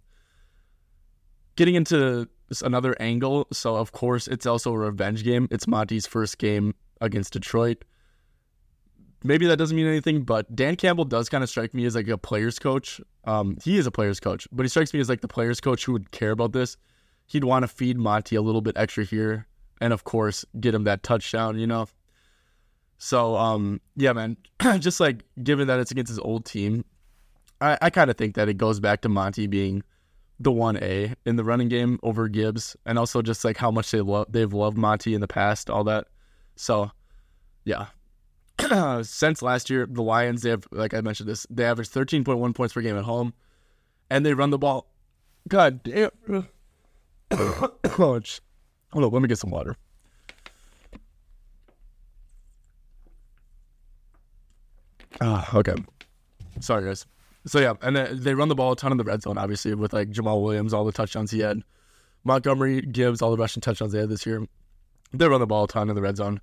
getting 1.57 1.75
into 1.75 2.29
another 2.63 2.95
angle. 3.01 3.47
So, 3.53 3.77
of 3.77 3.93
course, 3.93 4.29
it's 4.29 4.47
also 4.47 4.73
a 4.73 4.79
revenge 4.79 5.25
game. 5.25 5.49
It's 5.51 5.67
Monty's 5.67 6.07
first 6.07 6.39
game 6.39 6.75
against 7.01 7.33
Detroit. 7.33 7.85
Maybe 9.27 9.47
that 9.47 9.57
doesn't 9.57 9.75
mean 9.75 9.87
anything, 9.87 10.23
but 10.23 10.55
Dan 10.55 10.77
Campbell 10.77 11.07
does 11.07 11.31
kind 11.31 11.43
of 11.43 11.49
strike 11.49 11.73
me 11.73 11.87
as 11.87 11.95
like 11.95 12.09
a 12.09 12.19
player's 12.19 12.59
coach. 12.59 13.01
Um, 13.25 13.57
he 13.65 13.79
is 13.79 13.87
a 13.87 13.91
player's 13.91 14.21
coach, 14.21 14.47
but 14.53 14.65
he 14.65 14.69
strikes 14.69 14.93
me 14.93 15.01
as 15.01 15.09
like 15.09 15.23
the 15.23 15.29
player's 15.29 15.63
coach 15.63 15.87
who 15.87 15.93
would 15.93 16.11
care 16.11 16.31
about 16.31 16.53
this. 16.53 16.77
He'd 17.27 17.45
want 17.45 17.63
to 17.63 17.69
feed 17.69 17.97
Monty 17.97 18.37
a 18.37 18.43
little 18.43 18.61
bit 18.61 18.77
extra 18.77 19.03
here, 19.03 19.47
and 19.81 19.95
of 19.95 20.05
course, 20.05 20.45
get 20.61 20.75
him 20.75 20.85
that 20.85 21.03
touchdown. 21.03 21.59
You 21.59 21.67
know. 21.67 21.89
So, 22.99 23.37
um, 23.37 23.81
yeah, 23.97 24.13
man, 24.13 24.37
just 24.79 25.01
like 25.01 25.25
given 25.43 25.69
that 25.69 25.81
it's 25.81 25.91
against 25.91 26.11
his 26.11 26.19
old 26.19 26.45
team, 26.45 26.85
I, 27.61 27.79
I 27.81 27.91
kind 27.91 28.11
of 28.11 28.17
think 28.17 28.35
that 28.35 28.49
it 28.49 28.55
goes 28.55 28.79
back 28.79 29.01
to 29.03 29.09
Monty 29.09 29.47
being 29.47 29.83
the 30.39 30.53
one 30.53 30.77
A 30.77 31.15
in 31.25 31.37
the 31.37 31.45
running 31.45 31.69
game 31.69 31.99
over 32.03 32.29
Gibbs, 32.29 32.77
and 32.85 32.99
also 32.99 33.23
just 33.23 33.43
like 33.43 33.57
how 33.57 33.71
much 33.71 33.91
they 33.91 34.03
love 34.03 34.27
they've 34.31 34.53
loved 34.53 34.77
Monty 34.77 35.15
in 35.15 35.23
the 35.23 35.29
past, 35.29 35.71
all 35.71 35.85
that. 35.85 36.09
So, 36.57 36.91
yeah. 37.65 37.87
Since 39.03 39.43
last 39.43 39.71
year, 39.71 39.87
the 39.89 40.03
Lions 40.03 40.43
they 40.43 40.51
have 40.51 40.67
like 40.71 40.95
I 40.95 41.01
mentioned 41.01 41.29
this 41.29 41.47
they 41.51 41.65
average 41.65 41.89
thirteen 41.89 42.25
point 42.25 42.39
one 42.39 42.53
points 42.53 42.75
per 42.75 42.81
game 42.81 42.97
at 42.97 43.05
home, 43.05 43.35
and 44.11 44.25
they 44.25 44.35
run 44.35 44.51
the 44.51 44.59
ball. 44.59 44.87
God 45.49 45.83
damn. 45.83 46.11
oh, 47.31 47.71
hold 47.89 48.41
on, 48.93 49.11
let 49.11 49.23
me 49.23 49.29
get 49.29 49.39
some 49.39 49.51
water. 49.51 49.77
Ah, 55.21 55.49
okay. 55.57 55.75
Sorry, 56.61 56.85
guys. 56.85 57.07
So 57.47 57.61
yeah, 57.61 57.75
and 57.83 57.97
they 57.97 58.35
run 58.35 58.49
the 58.49 58.55
ball 58.55 58.73
a 58.73 58.77
ton 58.77 58.93
in 58.93 58.99
the 58.99 59.05
red 59.05 59.23
zone, 59.23 59.37
obviously, 59.37 59.75
with 59.75 59.93
like 59.93 60.11
Jamaal 60.11 60.43
Williams, 60.43 60.73
all 60.73 60.85
the 60.85 60.93
touchdowns 60.93 61.31
he 61.31 61.41
had. 61.41 61.63
Montgomery 62.25 62.81
Gibbs 62.81 63.21
all 63.21 63.31
the 63.31 63.37
rushing 63.37 63.61
touchdowns 63.61 63.93
they 63.93 64.01
had 64.01 64.09
this 64.09 64.25
year. 64.25 64.47
They 65.13 65.29
run 65.29 65.41
the 65.41 65.47
ball 65.47 65.65
a 65.65 65.69
ton 65.69 65.91
in 65.91 65.95
the 65.95 66.03
red 66.03 66.17
zone. 66.17 66.41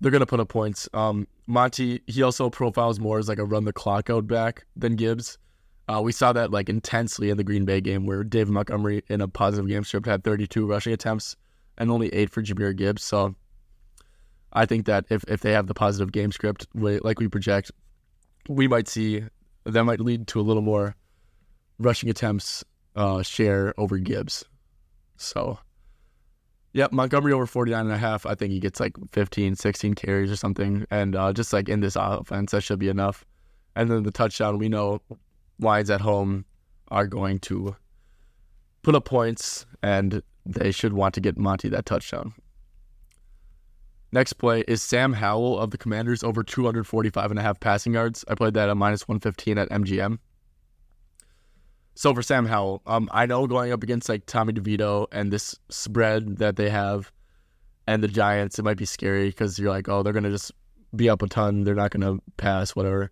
They're 0.00 0.10
gonna 0.10 0.26
put 0.26 0.40
up 0.40 0.48
points. 0.48 0.88
Um, 0.94 1.26
Monty, 1.46 2.02
he 2.06 2.22
also 2.22 2.48
profiles 2.48 2.98
more 2.98 3.18
as 3.18 3.28
like 3.28 3.38
a 3.38 3.44
run 3.44 3.64
the 3.64 3.72
clock 3.72 4.08
out 4.08 4.26
back 4.26 4.64
than 4.76 4.96
Gibbs. 4.96 5.38
Uh, 5.88 6.00
we 6.00 6.12
saw 6.12 6.32
that 6.32 6.50
like 6.50 6.68
intensely 6.68 7.30
in 7.30 7.36
the 7.36 7.44
Green 7.44 7.64
Bay 7.64 7.80
game 7.80 8.06
where 8.06 8.22
David 8.22 8.52
Montgomery 8.52 9.02
in 9.08 9.20
a 9.20 9.28
positive 9.28 9.68
game 9.68 9.82
script 9.82 10.06
had 10.06 10.22
32 10.22 10.64
rushing 10.64 10.92
attempts 10.92 11.36
and 11.76 11.90
only 11.90 12.08
eight 12.14 12.30
for 12.30 12.42
Jahmyr 12.42 12.76
Gibbs. 12.76 13.02
So 13.02 13.34
I 14.52 14.66
think 14.66 14.86
that 14.86 15.06
if, 15.10 15.24
if 15.26 15.40
they 15.40 15.52
have 15.52 15.66
the 15.66 15.74
positive 15.74 16.12
game 16.12 16.30
script 16.30 16.66
like 16.74 17.18
we 17.18 17.28
project, 17.28 17.72
we 18.48 18.68
might 18.68 18.88
see 18.88 19.24
that 19.64 19.84
might 19.84 20.00
lead 20.00 20.26
to 20.28 20.40
a 20.40 20.42
little 20.42 20.62
more 20.62 20.94
rushing 21.78 22.08
attempts 22.08 22.64
uh, 22.96 23.22
share 23.22 23.74
over 23.78 23.98
Gibbs. 23.98 24.44
So, 25.16 25.58
yep, 26.72 26.92
Montgomery 26.92 27.32
over 27.32 27.46
49 27.46 27.80
and 27.80 27.92
a 27.92 27.98
half. 27.98 28.26
I 28.26 28.34
think 28.34 28.52
he 28.52 28.60
gets 28.60 28.80
like 28.80 28.94
15, 29.12 29.56
16 29.56 29.94
carries 29.94 30.30
or 30.30 30.36
something. 30.36 30.86
And 30.90 31.16
uh, 31.16 31.32
just 31.32 31.52
like 31.52 31.68
in 31.68 31.80
this 31.80 31.96
offense, 31.96 32.52
that 32.52 32.62
should 32.62 32.78
be 32.78 32.88
enough. 32.88 33.24
And 33.76 33.90
then 33.90 34.02
the 34.02 34.10
touchdown, 34.10 34.58
we 34.58 34.68
know 34.68 35.00
Lions 35.58 35.90
at 35.90 36.00
home 36.00 36.44
are 36.88 37.06
going 37.06 37.38
to 37.40 37.76
put 38.82 38.94
up 38.94 39.04
points 39.04 39.66
and 39.82 40.22
they 40.46 40.72
should 40.72 40.92
want 40.92 41.14
to 41.14 41.20
get 41.20 41.36
Monty 41.36 41.68
that 41.68 41.86
touchdown. 41.86 42.32
Next 44.12 44.34
play 44.34 44.64
is 44.66 44.82
Sam 44.82 45.12
Howell 45.12 45.58
of 45.58 45.70
the 45.70 45.78
Commanders 45.78 46.24
over 46.24 46.42
245 46.42 47.30
and 47.30 47.38
a 47.38 47.42
half 47.42 47.60
passing 47.60 47.94
yards. 47.94 48.24
I 48.26 48.34
played 48.34 48.54
that 48.54 48.68
at 48.68 48.76
minus 48.76 49.06
115 49.06 49.56
at 49.56 49.68
MGM. 49.70 50.18
So 51.94 52.14
for 52.14 52.22
Sam 52.22 52.46
Howell, 52.46 52.82
um, 52.86 53.08
I 53.12 53.26
know 53.26 53.46
going 53.46 53.72
up 53.72 53.82
against 53.82 54.08
like 54.08 54.26
Tommy 54.26 54.52
DeVito 54.52 55.06
and 55.12 55.32
this 55.32 55.54
spread 55.68 56.38
that 56.38 56.56
they 56.56 56.70
have 56.70 57.12
and 57.86 58.02
the 58.02 58.08
Giants, 58.08 58.58
it 58.58 58.64
might 58.64 58.76
be 58.76 58.84
scary 58.84 59.28
because 59.28 59.58
you're 59.58 59.70
like, 59.70 59.88
oh, 59.88 60.02
they're 60.02 60.12
gonna 60.12 60.30
just 60.30 60.52
be 60.94 61.10
up 61.10 61.22
a 61.22 61.26
ton. 61.26 61.64
They're 61.64 61.74
not 61.74 61.90
gonna 61.90 62.18
pass, 62.36 62.74
whatever. 62.74 63.10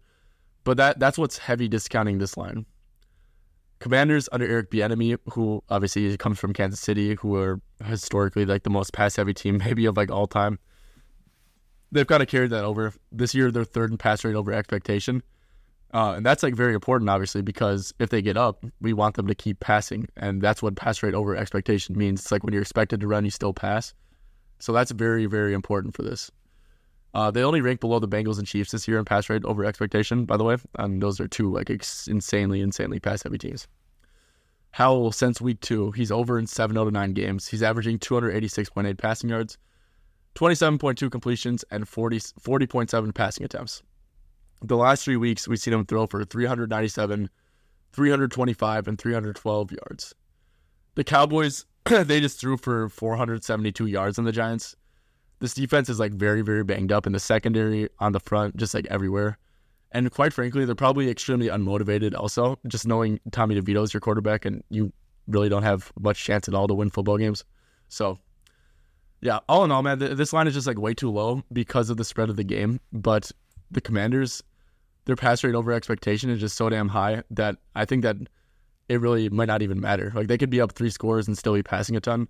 But 0.65 0.77
that 0.77 0.99
that's 0.99 1.19
what's 1.19 1.39
heavy 1.39 1.69
discounting 1.69 2.19
this 2.19 2.37
line. 2.37 2.67
Commanders 3.81 4.29
under 4.33 4.47
Eric 4.47 4.71
Bieniemy, 4.71 5.19
who 5.33 5.63
obviously 5.69 6.17
comes 6.17 6.39
from 6.39 6.53
Kansas 6.53 6.81
City, 6.81 7.15
who 7.15 7.37
are 7.37 7.61
historically 7.85 8.45
like 8.45 8.65
the 8.65 8.71
most 8.71 8.93
pass 8.93 9.17
heavy 9.17 9.35
team 9.35 9.59
maybe 9.65 9.87
of 9.87 9.97
like 9.97 10.11
all 10.11 10.27
time 10.27 10.59
they've 11.93 12.07
kind 12.07 12.23
of 12.23 12.29
carried 12.29 12.51
that 12.51 12.65
over. 12.65 12.93
This 13.13 13.35
year, 13.35 13.51
they're 13.51 13.65
third 13.65 13.91
in 13.91 13.99
pass 13.99 14.25
rate 14.25 14.35
over 14.35 14.53
expectation. 14.53 15.23
Uh, 15.95 16.15
and 16.17 16.27
that's 16.27 16.43
like 16.43 16.55
very 16.55 16.75
important, 16.75 17.09
obviously, 17.09 17.41
because 17.41 17.95
if 17.99 18.11
they 18.11 18.21
get 18.21 18.37
up, 18.37 18.65
we 18.81 18.93
want 18.93 19.17
them 19.17 19.27
to 19.27 19.35
keep 19.35 19.59
passing. 19.61 20.07
And 20.17 20.43
that's 20.43 20.63
what 20.63 20.77
pass 20.77 21.03
rate 21.03 21.15
over 21.15 21.35
expectation 21.35 21.97
means. 21.97 22.21
It's 22.21 22.33
like 22.33 22.45
when 22.45 22.53
you're 22.53 22.63
expected 22.63 23.01
to 23.01 23.07
run, 23.07 23.25
you 23.25 23.31
still 23.31 23.55
pass. 23.55 23.95
So 24.59 24.73
that's 24.73 24.91
very, 24.91 25.27
very 25.27 25.55
important 25.55 25.95
for 25.95 26.03
this. 26.03 26.31
Uh, 27.15 27.31
they 27.31 27.43
only 27.43 27.63
rank 27.63 27.81
below 27.81 27.99
the 27.99 28.09
Bengals 28.09 28.39
and 28.39 28.47
Chiefs 28.47 28.73
this 28.73 28.87
year 28.87 28.99
in 28.99 29.05
pass 29.05 29.31
rate 29.31 29.45
over 29.45 29.65
expectation, 29.65 30.27
by 30.27 30.37
the 30.37 30.45
way. 30.45 30.57
And 30.79 31.03
those 31.03 31.21
are 31.21 31.29
two 31.29 31.51
like 31.51 31.71
ex- 31.71 32.07
insanely, 32.07 32.61
insanely 32.61 33.01
pass 33.01 33.23
heavy 33.23 33.39
teams. 33.39 33.67
Howell, 34.73 35.13
since 35.13 35.41
week 35.41 35.61
two, 35.61 35.91
he's 35.93 36.13
over 36.13 36.39
in 36.39 36.47
seven 36.47 36.77
out 36.77 36.87
of 36.87 36.93
nine 36.93 37.15
games. 37.15 37.49
He's 37.49 37.63
averaging 37.63 37.99
286.8 37.99 38.99
passing 38.99 39.31
yards, 39.31 39.57
27.2 40.35 41.11
completions, 41.11 41.65
and 41.71 41.89
40, 41.89 42.19
40.7 42.19 43.15
passing 43.15 43.45
attempts. 43.45 43.83
The 44.63 44.77
last 44.77 45.05
three 45.05 45.17
weeks, 45.17 45.47
we've 45.47 45.61
seen 45.61 45.75
him 45.75 45.87
throw 45.87 46.07
for 46.07 46.25
397, 46.25 47.31
325, 47.93 48.89
and 48.89 48.99
312 48.99 49.73
yards. 49.73 50.15
The 50.95 51.05
Cowboys, 51.05 51.65
they 51.85 52.21
just 52.21 52.41
threw 52.41 52.57
for 52.57 52.89
472 52.89 53.87
yards 53.87 54.19
on 54.19 54.25
the 54.25 54.33
Giants. 54.33 54.75
This 55.39 55.55
defense 55.55 55.89
is 55.89 56.01
like 56.01 56.13
very, 56.13 56.43
very 56.43 56.65
banged 56.65 56.91
up 56.91 57.07
in 57.07 57.13
the 57.13 57.21
secondary, 57.21 57.89
on 58.01 58.13
the 58.13 58.21
front, 58.21 58.57
just 58.57 58.75
like 58.75 58.87
everywhere. 58.87 59.39
And 59.93 60.11
quite 60.11 60.33
frankly, 60.33 60.65
they're 60.65 60.75
probably 60.75 61.09
extremely 61.09 61.47
unmotivated 61.47 62.15
also, 62.19 62.59
just 62.67 62.87
knowing 62.87 63.21
Tommy 63.31 63.59
DeVito 63.59 63.85
is 63.85 63.95
your 63.95 64.01
quarterback 64.01 64.45
and 64.45 64.63
you 64.69 64.93
really 65.29 65.49
don't 65.49 65.63
have 65.63 65.93
much 65.99 66.23
chance 66.23 66.49
at 66.49 66.55
all 66.55 66.67
to 66.67 66.75
win 66.75 66.91
football 66.91 67.17
games. 67.17 67.45
So 67.89 68.19
yeah, 69.21 69.39
all 69.49 69.65
in 69.65 69.71
all, 69.71 69.83
man, 69.83 69.99
th- 69.99 70.17
this 70.17 70.33
line 70.33 70.47
is 70.47 70.55
just 70.55 70.67
like 70.67 70.79
way 70.79 70.95
too 70.95 71.11
low 71.11 71.43
because 71.53 71.91
of 71.91 71.97
the 71.97 72.05
spread 72.05 72.29
of 72.29 72.37
the 72.37 72.45
game. 72.45 72.81
But 72.93 73.31
the 73.71 73.81
Commanders, 73.81 74.43
their 75.05 75.17
pass 75.17 75.43
rate 75.45 75.55
over 75.55 75.73
expectation 75.73 76.31
is 76.31 76.41
just 76.41 76.57
so 76.57 76.69
damn 76.69 76.89
high 76.89 77.23
that 77.31 77.57
I 77.75 77.85
think 77.85 78.03
that 78.03 78.17
it 78.89 79.01
really 79.01 79.29
might 79.29 79.49
not 79.49 79.63
even 79.63 79.81
matter. 79.81 80.13
Like 80.15 80.29
they 80.29 80.39
could 80.39 80.51
be 80.51 80.61
up 80.61 80.73
three 80.73 80.91
scores 80.91 81.27
and 81.27 81.37
still 81.37 81.55
be 81.55 81.63
passing 81.63 81.97
a 81.97 82.01
ton. 82.01 82.29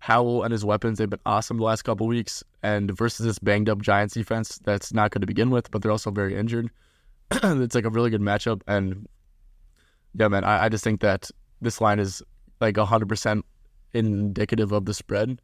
Howell 0.00 0.44
and 0.44 0.52
his 0.52 0.64
weapons, 0.64 0.98
they've 0.98 1.10
been 1.10 1.18
awesome 1.26 1.56
the 1.56 1.64
last 1.64 1.82
couple 1.82 2.06
weeks. 2.06 2.44
And 2.62 2.96
versus 2.96 3.26
this 3.26 3.38
banged 3.38 3.68
up 3.68 3.82
Giants 3.82 4.14
defense, 4.14 4.58
that's 4.64 4.92
not 4.92 5.10
good 5.10 5.22
to 5.22 5.26
begin 5.26 5.50
with, 5.50 5.70
but 5.70 5.82
they're 5.82 5.90
also 5.90 6.10
very 6.10 6.36
injured. 6.36 6.70
it's 7.30 7.74
like 7.74 7.84
a 7.84 7.90
really 7.90 8.10
good 8.10 8.20
matchup. 8.20 8.62
And 8.66 9.08
yeah, 10.14 10.28
man, 10.28 10.44
I, 10.44 10.64
I 10.64 10.68
just 10.68 10.84
think 10.84 11.00
that 11.00 11.30
this 11.60 11.80
line 11.80 11.98
is 11.98 12.22
like 12.60 12.76
100% 12.76 13.42
indicative 13.92 14.72
of 14.72 14.84
the 14.84 14.94
spread 14.94 15.40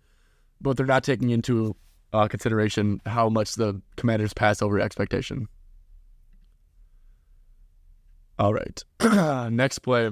but 0.65 0.77
they're 0.77 0.87
not 0.87 1.05
taking 1.05 1.31
into 1.31 1.77
uh, 2.15 2.29
consideration 2.29 3.01
how 3.07 3.29
much 3.29 3.57
the 3.57 3.81
Commanders 3.97 4.33
pass 4.33 4.63
over 4.63 4.79
expectation. 4.79 5.49
All 8.39 8.55
right, 8.55 8.83
next 9.53 9.81
play 9.81 10.11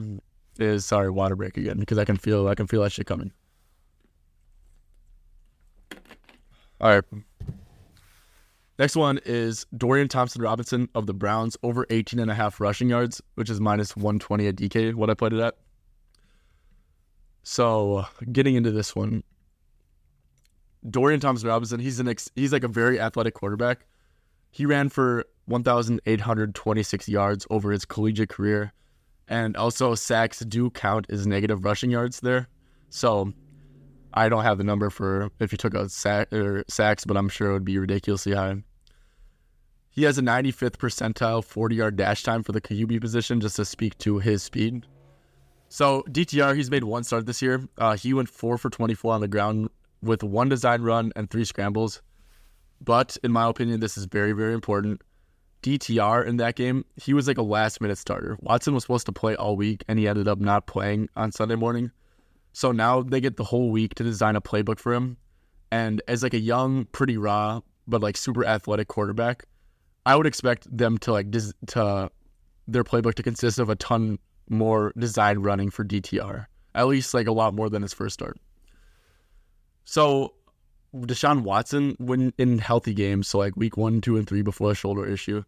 is 0.59 0.85
sorry 0.85 1.11
water 1.11 1.37
break 1.37 1.57
again 1.57 1.79
because 1.79 1.99
I 1.99 2.05
can 2.05 2.17
feel 2.17 2.49
I 2.49 2.55
can 2.55 2.67
feel 2.67 2.83
that 2.83 2.93
shit 2.93 3.07
coming. 3.07 3.33
All 6.81 6.91
right. 6.91 7.05
Next 8.79 8.97
one 8.97 9.21
is 9.25 9.67
Dorian 9.77 10.09
Thompson 10.09 10.43
Robinson 10.43 10.89
of 10.97 11.07
the 11.07 11.15
Browns 11.15 11.57
over 11.63 11.87
18 11.91 12.19
and 12.19 12.31
a 12.31 12.35
half 12.35 12.61
rushing 12.61 12.89
yards, 12.89 13.23
which 13.37 13.49
is 13.49 13.61
minus 13.61 13.95
120 13.95 14.49
at 14.49 14.57
DK, 14.57 14.95
what 14.95 15.09
I 15.09 15.15
played 15.15 15.35
it 15.35 15.41
at. 15.41 15.55
So, 17.45 18.07
getting 18.33 18.57
into 18.57 18.73
this 18.73 18.97
one, 18.97 19.23
Dorian 20.89 21.21
Thompson 21.21 21.49
Robinson, 21.49 21.81
he's 21.81 22.01
an 22.01 22.09
ex- 22.09 22.31
he's 22.35 22.53
like 22.53 22.65
a 22.65 22.69
very 22.69 23.01
athletic 23.01 23.35
quarterback. 23.35 23.87
He 24.51 24.67
ran 24.67 24.89
for 24.89 25.25
1,826 25.47 27.09
yards 27.09 27.47
over 27.51 27.71
his 27.71 27.85
collegiate 27.85 28.29
career, 28.29 28.73
and 29.29 29.57
also 29.57 29.95
sacks 29.95 30.41
do 30.41 30.71
count 30.71 31.07
as 31.09 31.27
negative 31.27 31.65
rushing 31.65 31.91
yards 31.91 32.21
there. 32.21 32.49
So 32.91 33.33
I 34.13 34.29
don't 34.29 34.45
have 34.45 34.59
the 34.59 34.65
number 34.65 34.91
for 34.91 35.31
if 35.41 35.53
you 35.53 35.59
took 35.59 35.75
a 35.75 35.89
sack 35.89 36.33
or 36.33 36.65
sacks, 36.69 37.05
but 37.05 37.17
I'm 37.17 37.29
sure 37.29 37.51
it 37.51 37.53
would 37.55 37.65
be 37.65 37.79
ridiculously 37.79 38.33
high. 38.33 38.63
He 39.89 40.05
has 40.05 40.19
a 40.19 40.23
95th 40.23 40.77
percentile 40.77 41.45
40 41.45 41.77
yard 41.77 41.97
dash 41.97 42.23
time 42.23 42.43
for 42.43 42.53
the 42.53 42.61
QB 42.61 43.01
position, 43.01 43.41
just 43.41 43.57
to 43.57 43.65
speak 43.65 43.97
to 43.99 44.19
his 44.19 44.43
speed. 44.43 44.87
So 45.69 46.03
DTR, 46.09 46.57
he's 46.57 46.71
made 46.71 46.85
one 46.85 47.05
start 47.05 47.27
this 47.27 47.41
year. 47.41 47.67
Uh, 47.79 47.97
he 47.97 48.13
went 48.13 48.29
four 48.29 48.59
for 48.59 48.69
24 48.69 49.15
on 49.15 49.21
the 49.21 49.29
ground 49.29 49.71
with 50.03 50.23
one 50.23 50.49
design 50.49 50.83
run 50.83 51.13
and 51.17 51.31
three 51.31 51.45
scrambles. 51.45 52.03
But 52.81 53.17
in 53.23 53.33
my 53.33 53.49
opinion, 53.49 53.81
this 53.81 53.97
is 53.97 54.05
very, 54.07 54.33
very 54.33 54.55
important. 54.55 55.01
DTR 55.63 56.27
in 56.27 56.39
that 56.39 56.57
game, 56.57 56.85
he 56.97 57.15
was 57.15 57.29
like 57.29 57.39
a 57.39 57.43
last 57.43 57.81
minute 57.81 57.97
starter. 57.97 58.37
Watson 58.41 58.75
was 58.75 58.83
supposed 58.83 59.07
to 59.07 59.13
play 59.13 59.37
all 59.37 59.57
week 59.57 59.85
and 59.89 59.99
he 59.99 60.09
ended 60.09 60.27
up 60.27 60.41
not 60.41 60.67
playing 60.67 61.09
on 61.15 61.31
Sunday 61.31 61.55
morning. 61.55 61.93
So 62.53 62.73
now 62.73 63.03
they 63.03 63.21
get 63.21 63.37
the 63.37 63.45
whole 63.45 63.71
week 63.71 63.95
to 63.95 64.03
design 64.05 64.35
a 64.35 64.41
playbook 64.41 64.81
for 64.81 64.93
him. 64.93 65.17
And 65.71 66.03
as 66.09 66.23
like 66.23 66.35
a 66.35 66.41
young, 66.41 66.87
pretty 66.87 67.17
raw, 67.17 67.61
but 67.87 68.03
like 68.03 68.17
super 68.17 68.45
athletic 68.45 68.89
quarterback, 68.89 69.45
I 70.05 70.17
would 70.17 70.27
expect 70.27 70.67
them 70.77 70.99
to 70.99 71.13
like 71.13 71.31
dis- 71.31 71.55
to 71.69 72.11
their 72.67 72.85
playbook 72.85 73.15
to 73.15 73.23
consist 73.23 73.59
of 73.59 73.71
a 73.71 73.77
ton 73.77 74.19
more 74.49 74.93
design 74.99 75.39
running 75.39 75.71
for 75.71 75.85
DTR. 75.85 76.47
At 76.75 76.89
least 76.89 77.15
like 77.15 77.29
a 77.29 77.33
lot 77.33 77.55
more 77.55 77.71
than 77.71 77.83
his 77.83 77.93
first 77.93 78.15
start. 78.15 78.39
So 79.85 80.35
Deshaun 80.95 81.43
Watson, 81.43 81.97
when 81.99 82.33
in 82.39 82.59
healthy 82.59 82.95
games, 82.95 83.29
so 83.29 83.39
like 83.39 83.57
week 83.57 83.77
one, 83.77 84.01
two, 84.01 84.17
and 84.17 84.27
three 84.27 84.43
before 84.43 84.69
the 84.69 84.75
shoulder 84.75 85.07
issue, 85.07 85.43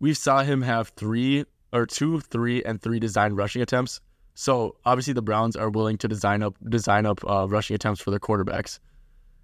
we 0.00 0.14
saw 0.14 0.42
him 0.42 0.62
have 0.62 0.88
three 0.96 1.44
or 1.72 1.86
two, 1.86 2.20
three, 2.20 2.62
and 2.64 2.80
three 2.80 2.98
design 2.98 3.34
rushing 3.34 3.62
attempts 3.62 4.00
So 4.34 4.76
obviously 4.84 5.12
the 5.12 5.22
Browns 5.22 5.56
are 5.56 5.70
willing 5.70 5.98
to 5.98 6.08
design 6.08 6.42
up 6.42 6.56
design 6.68 7.06
up 7.06 7.20
uh, 7.28 7.46
rushing 7.48 7.74
attempts 7.74 8.00
for 8.00 8.10
their 8.10 8.20
quarterbacks, 8.20 8.78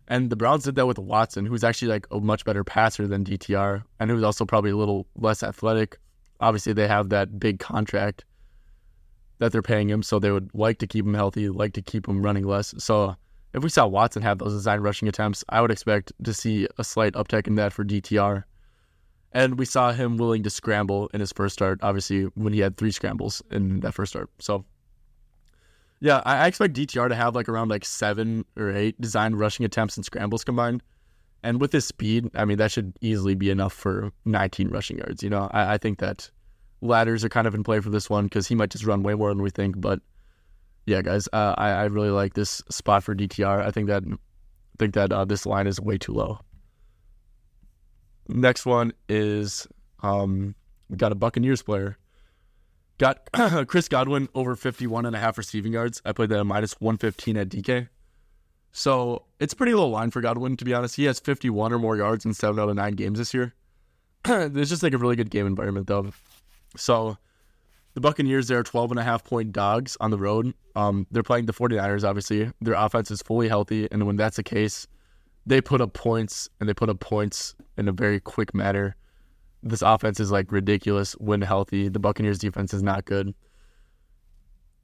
and 0.08 0.30
the 0.30 0.36
Browns 0.36 0.64
did 0.64 0.76
that 0.76 0.86
with 0.86 0.98
Watson, 0.98 1.44
who's 1.44 1.64
actually 1.64 1.88
like 1.88 2.06
a 2.10 2.20
much 2.20 2.44
better 2.44 2.64
passer 2.64 3.06
than 3.06 3.24
DTR, 3.24 3.82
and 4.00 4.10
who's 4.10 4.22
also 4.22 4.44
probably 4.46 4.70
a 4.70 4.76
little 4.76 5.06
less 5.16 5.42
athletic. 5.42 5.98
Obviously, 6.40 6.72
they 6.72 6.88
have 6.88 7.10
that 7.10 7.38
big 7.38 7.58
contract 7.58 8.24
that 9.38 9.52
they're 9.52 9.62
paying 9.62 9.90
him, 9.90 10.02
so 10.02 10.18
they 10.18 10.30
would 10.30 10.50
like 10.54 10.78
to 10.78 10.86
keep 10.86 11.04
him 11.04 11.14
healthy, 11.14 11.48
like 11.48 11.74
to 11.74 11.82
keep 11.82 12.08
him 12.08 12.22
running 12.22 12.44
less. 12.44 12.74
So 12.78 13.16
if 13.54 13.62
we 13.62 13.68
saw 13.68 13.86
Watson 13.86 14.22
have 14.22 14.38
those 14.38 14.52
design 14.52 14.80
rushing 14.80 15.08
attempts, 15.08 15.44
I 15.48 15.60
would 15.60 15.70
expect 15.70 16.12
to 16.22 16.34
see 16.34 16.68
a 16.76 16.84
slight 16.84 17.14
uptick 17.14 17.46
in 17.46 17.54
that 17.56 17.72
for 17.72 17.84
DTR. 17.84 18.44
And 19.32 19.58
we 19.58 19.64
saw 19.64 19.92
him 19.92 20.16
willing 20.16 20.42
to 20.42 20.50
scramble 20.50 21.08
in 21.12 21.20
his 21.20 21.32
first 21.32 21.54
start, 21.54 21.80
obviously, 21.82 22.24
when 22.34 22.52
he 22.52 22.60
had 22.60 22.76
three 22.76 22.90
scrambles 22.90 23.42
in 23.50 23.80
that 23.80 23.94
first 23.94 24.12
start. 24.12 24.30
So, 24.38 24.64
yeah, 26.00 26.22
I 26.24 26.46
expect 26.46 26.74
DTR 26.74 27.08
to 27.08 27.14
have 27.14 27.34
like 27.34 27.48
around 27.48 27.68
like 27.68 27.84
seven 27.84 28.44
or 28.56 28.70
eight 28.70 29.00
design 29.00 29.34
rushing 29.34 29.66
attempts 29.66 29.96
and 29.96 30.04
scrambles 30.04 30.44
combined. 30.44 30.82
And 31.42 31.60
with 31.60 31.72
his 31.72 31.84
speed, 31.84 32.30
I 32.34 32.44
mean, 32.44 32.58
that 32.58 32.72
should 32.72 32.96
easily 33.00 33.34
be 33.34 33.50
enough 33.50 33.72
for 33.72 34.12
19 34.24 34.68
rushing 34.68 34.98
yards. 34.98 35.22
You 35.22 35.30
know, 35.30 35.48
I, 35.52 35.74
I 35.74 35.78
think 35.78 35.98
that 35.98 36.30
ladders 36.80 37.24
are 37.24 37.28
kind 37.28 37.46
of 37.46 37.54
in 37.54 37.62
play 37.62 37.80
for 37.80 37.90
this 37.90 38.10
one 38.10 38.24
because 38.24 38.48
he 38.48 38.54
might 38.54 38.70
just 38.70 38.84
run 38.84 39.02
way 39.02 39.14
more 39.14 39.30
than 39.30 39.42
we 39.42 39.50
think. 39.50 39.80
But 39.80 40.00
yeah, 40.88 41.02
guys, 41.02 41.28
uh, 41.32 41.54
I, 41.58 41.70
I 41.70 41.84
really 41.84 42.10
like 42.10 42.32
this 42.32 42.62
spot 42.70 43.04
for 43.04 43.14
DTR. 43.14 43.62
I 43.64 43.70
think 43.70 43.88
that 43.88 44.04
think 44.78 44.94
that 44.94 45.12
uh, 45.12 45.24
this 45.24 45.44
line 45.44 45.66
is 45.66 45.80
way 45.80 45.98
too 45.98 46.12
low. 46.12 46.40
Next 48.28 48.64
one 48.64 48.92
is 49.08 49.66
um, 50.02 50.54
we 50.88 50.96
got 50.96 51.12
a 51.12 51.14
Buccaneers 51.14 51.62
player. 51.62 51.98
Got 52.96 53.28
Chris 53.68 53.88
Godwin 53.88 54.28
over 54.34 54.56
51 54.56 55.06
and 55.06 55.14
a 55.14 55.18
half 55.18 55.36
receiving 55.36 55.72
yards. 55.72 56.00
I 56.04 56.12
played 56.12 56.30
that 56.30 56.40
at 56.40 56.46
minus 56.46 56.80
115 56.80 57.36
at 57.36 57.48
DK. 57.48 57.88
So 58.72 59.24
it's 59.40 59.54
pretty 59.54 59.74
low 59.74 59.88
line 59.88 60.10
for 60.10 60.20
Godwin, 60.20 60.56
to 60.56 60.64
be 60.64 60.72
honest. 60.74 60.96
He 60.96 61.04
has 61.04 61.20
51 61.20 61.72
or 61.72 61.78
more 61.78 61.96
yards 61.96 62.24
in 62.24 62.34
seven 62.34 62.58
out 62.58 62.68
of 62.68 62.76
nine 62.76 62.94
games 62.94 63.18
this 63.18 63.34
year. 63.34 63.54
it's 64.24 64.70
just 64.70 64.82
like 64.82 64.94
a 64.94 64.98
really 64.98 65.16
good 65.16 65.30
game 65.30 65.46
environment, 65.46 65.86
though. 65.86 66.12
So 66.76 67.18
the 67.98 68.02
Buccaneers, 68.08 68.46
they're 68.46 68.62
12 68.62 68.92
and 68.92 69.00
a 69.00 69.02
half 69.02 69.24
point 69.24 69.50
dogs 69.50 69.96
on 70.00 70.12
the 70.12 70.18
road. 70.18 70.54
Um, 70.76 71.04
they're 71.10 71.24
playing 71.24 71.46
the 71.46 71.52
49ers, 71.52 72.08
obviously. 72.08 72.48
Their 72.60 72.74
offense 72.74 73.10
is 73.10 73.22
fully 73.22 73.48
healthy. 73.48 73.88
And 73.90 74.06
when 74.06 74.14
that's 74.14 74.36
the 74.36 74.44
case, 74.44 74.86
they 75.46 75.60
put 75.60 75.80
up 75.80 75.94
points 75.94 76.48
and 76.60 76.68
they 76.68 76.74
put 76.74 76.88
up 76.88 77.00
points 77.00 77.56
in 77.76 77.88
a 77.88 77.92
very 77.92 78.20
quick 78.20 78.54
manner. 78.54 78.94
This 79.64 79.82
offense 79.82 80.20
is 80.20 80.30
like 80.30 80.52
ridiculous 80.52 81.14
when 81.14 81.42
healthy. 81.42 81.88
The 81.88 81.98
Buccaneers 81.98 82.38
defense 82.38 82.72
is 82.72 82.84
not 82.84 83.04
good. 83.04 83.34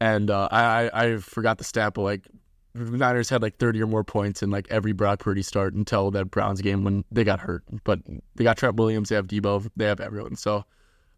And 0.00 0.28
uh, 0.28 0.48
I, 0.50 0.90
I 0.92 1.16
forgot 1.18 1.58
the 1.58 1.64
stat, 1.64 1.94
but 1.94 2.02
like 2.02 2.26
the 2.74 2.98
Niners 2.98 3.30
had 3.30 3.42
like 3.42 3.58
30 3.58 3.80
or 3.80 3.86
more 3.86 4.02
points 4.02 4.42
in 4.42 4.50
like 4.50 4.66
every 4.70 4.90
Brock 4.90 5.20
Purdy 5.20 5.42
start 5.42 5.74
until 5.74 6.10
that 6.10 6.32
Browns 6.32 6.60
game 6.60 6.82
when 6.82 7.04
they 7.12 7.22
got 7.22 7.38
hurt. 7.38 7.62
But 7.84 8.00
they 8.34 8.42
got 8.42 8.56
Trent 8.56 8.74
Williams, 8.74 9.10
they 9.10 9.14
have 9.14 9.28
Deebo, 9.28 9.70
they 9.76 9.84
have 9.84 10.00
everyone. 10.00 10.34
So 10.34 10.64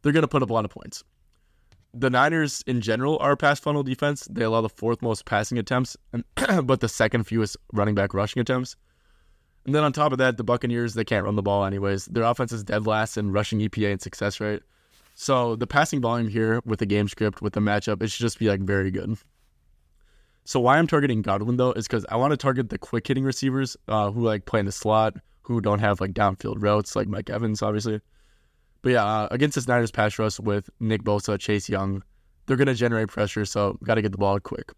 they're 0.03 0.13
going 0.13 0.25
to 0.25 0.29
put 0.29 0.43
up 0.43 0.51
a 0.51 0.53
lot 0.53 0.67
of 0.67 0.71
points. 0.71 1.03
The 1.99 2.11
Niners 2.11 2.63
in 2.67 2.83
general 2.83 3.17
are 3.21 3.33
a 3.33 3.37
pass 3.39 3.59
funnel 3.59 3.83
defense. 3.83 4.29
They 4.31 4.45
allow 4.45 4.61
the 4.61 4.69
fourth 4.69 5.01
most 5.01 5.25
passing 5.25 5.57
attempts, 5.57 5.97
but 6.65 6.81
the 6.81 6.89
second 6.91 7.25
fewest 7.25 7.57
running 7.73 7.95
back 7.95 8.13
rushing 8.13 8.41
attempts. 8.41 8.77
And 9.65 9.75
then 9.75 9.83
on 9.83 9.95
top 9.95 10.13
of 10.13 10.19
that, 10.19 10.37
the 10.37 10.45
Buccaneers, 10.45 10.93
they 10.93 11.05
can't 11.05 11.25
run 11.25 11.37
the 11.37 11.43
ball 11.43 11.65
anyways. 11.65 12.05
Their 12.05 12.25
offense 12.25 12.53
is 12.53 12.63
dead 12.63 12.87
last 12.87 13.17
in 13.17 13.33
rushing 13.33 13.61
EPA 13.61 13.93
and 13.93 14.03
success 14.03 14.41
rate. 14.41 14.61
So 15.15 15.57
the 15.57 15.67
passing 15.67 16.03
volume 16.03 16.29
here 16.29 16.61
with 16.67 16.81
the 16.81 16.87
game 16.87 17.09
script, 17.09 17.41
with 17.41 17.55
the 17.55 17.61
matchup, 17.61 18.03
it 18.03 18.11
should 18.11 18.21
just 18.21 18.39
be 18.39 18.51
like 18.51 18.61
very 18.61 18.91
good. 18.91 19.17
So 20.45 20.61
why 20.61 20.77
I'm 20.77 20.87
targeting 20.87 21.23
Godwin 21.23 21.57
though 21.57 21.73
is 21.73 21.89
because 21.89 22.05
I 22.11 22.17
want 22.17 22.33
to 22.33 22.37
target 22.37 22.69
the 22.69 22.77
quick 22.77 23.09
hitting 23.09 23.25
receivers 23.25 23.75
uh, 23.89 24.11
who 24.11 24.21
like 24.21 24.45
play 24.45 24.61
in 24.61 24.67
the 24.67 24.73
slot, 24.73 25.17
who 25.43 25.63
don't 25.63 25.79
have 25.79 26.03
like 26.03 26.13
downfield 26.13 26.57
routes 26.59 26.95
like 26.95 27.09
Mike 27.09 27.31
Evans, 27.31 27.63
obviously. 27.63 28.03
But 28.87 28.93
yeah, 28.93 29.05
uh, 29.05 29.29
against 29.33 29.57
the 29.57 29.65
Niners 29.67 29.91
pass 29.91 30.17
rush 30.17 30.39
with 30.39 30.71
Nick 30.79 31.03
Bosa, 31.03 31.41
Chase 31.41 31.69
Young, 31.69 32.05
they're 32.47 32.57
going 32.57 32.69
to 32.69 32.75
generate 32.75 33.09
pressure, 33.09 33.45
so 33.45 33.77
got 33.83 33.97
to 33.97 34.03
get 34.03 34.13
the 34.13 34.17
ball 34.17 34.39
quick. 34.39 34.73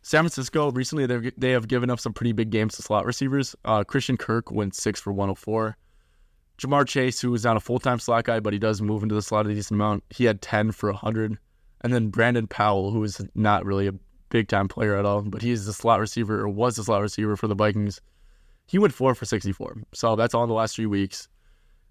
San 0.00 0.22
Francisco 0.22 0.70
recently 0.70 1.04
they 1.04 1.30
they 1.36 1.50
have 1.50 1.68
given 1.68 1.90
up 1.90 2.00
some 2.00 2.14
pretty 2.14 2.32
big 2.32 2.48
games 2.48 2.74
to 2.76 2.80
slot 2.80 3.04
receivers. 3.04 3.54
Uh, 3.66 3.84
Christian 3.84 4.16
Kirk 4.16 4.50
went 4.50 4.74
six 4.74 4.98
for 4.98 5.12
104. 5.12 5.76
Ja'Marr 6.56 6.88
Chase, 6.88 7.20
who 7.20 7.34
is 7.34 7.44
not 7.44 7.58
a 7.58 7.60
full 7.60 7.78
time 7.78 7.98
slot 7.98 8.24
guy, 8.24 8.40
but 8.40 8.54
he 8.54 8.58
does 8.58 8.80
move 8.80 9.02
into 9.02 9.14
the 9.14 9.20
slot 9.20 9.46
a 9.46 9.52
decent 9.52 9.76
amount, 9.76 10.04
he 10.08 10.24
had 10.24 10.40
10 10.40 10.72
for 10.72 10.90
100. 10.90 11.36
And 11.82 11.92
then 11.92 12.08
Brandon 12.08 12.46
Powell, 12.46 12.92
who 12.92 13.04
is 13.04 13.20
not 13.34 13.66
really 13.66 13.88
a 13.88 13.94
big 14.30 14.48
time 14.48 14.68
player 14.68 14.96
at 14.96 15.04
all, 15.04 15.20
but 15.20 15.42
he's 15.42 15.66
the 15.66 15.74
slot 15.74 16.00
receiver 16.00 16.40
or 16.40 16.48
was 16.48 16.76
the 16.76 16.84
slot 16.84 17.02
receiver 17.02 17.36
for 17.36 17.46
the 17.46 17.54
Vikings. 17.54 18.00
He 18.66 18.78
went 18.78 18.94
four 18.94 19.14
for 19.14 19.26
64. 19.26 19.82
So 19.92 20.16
that's 20.16 20.32
all 20.32 20.44
in 20.44 20.48
the 20.48 20.54
last 20.54 20.76
three 20.76 20.86
weeks. 20.86 21.28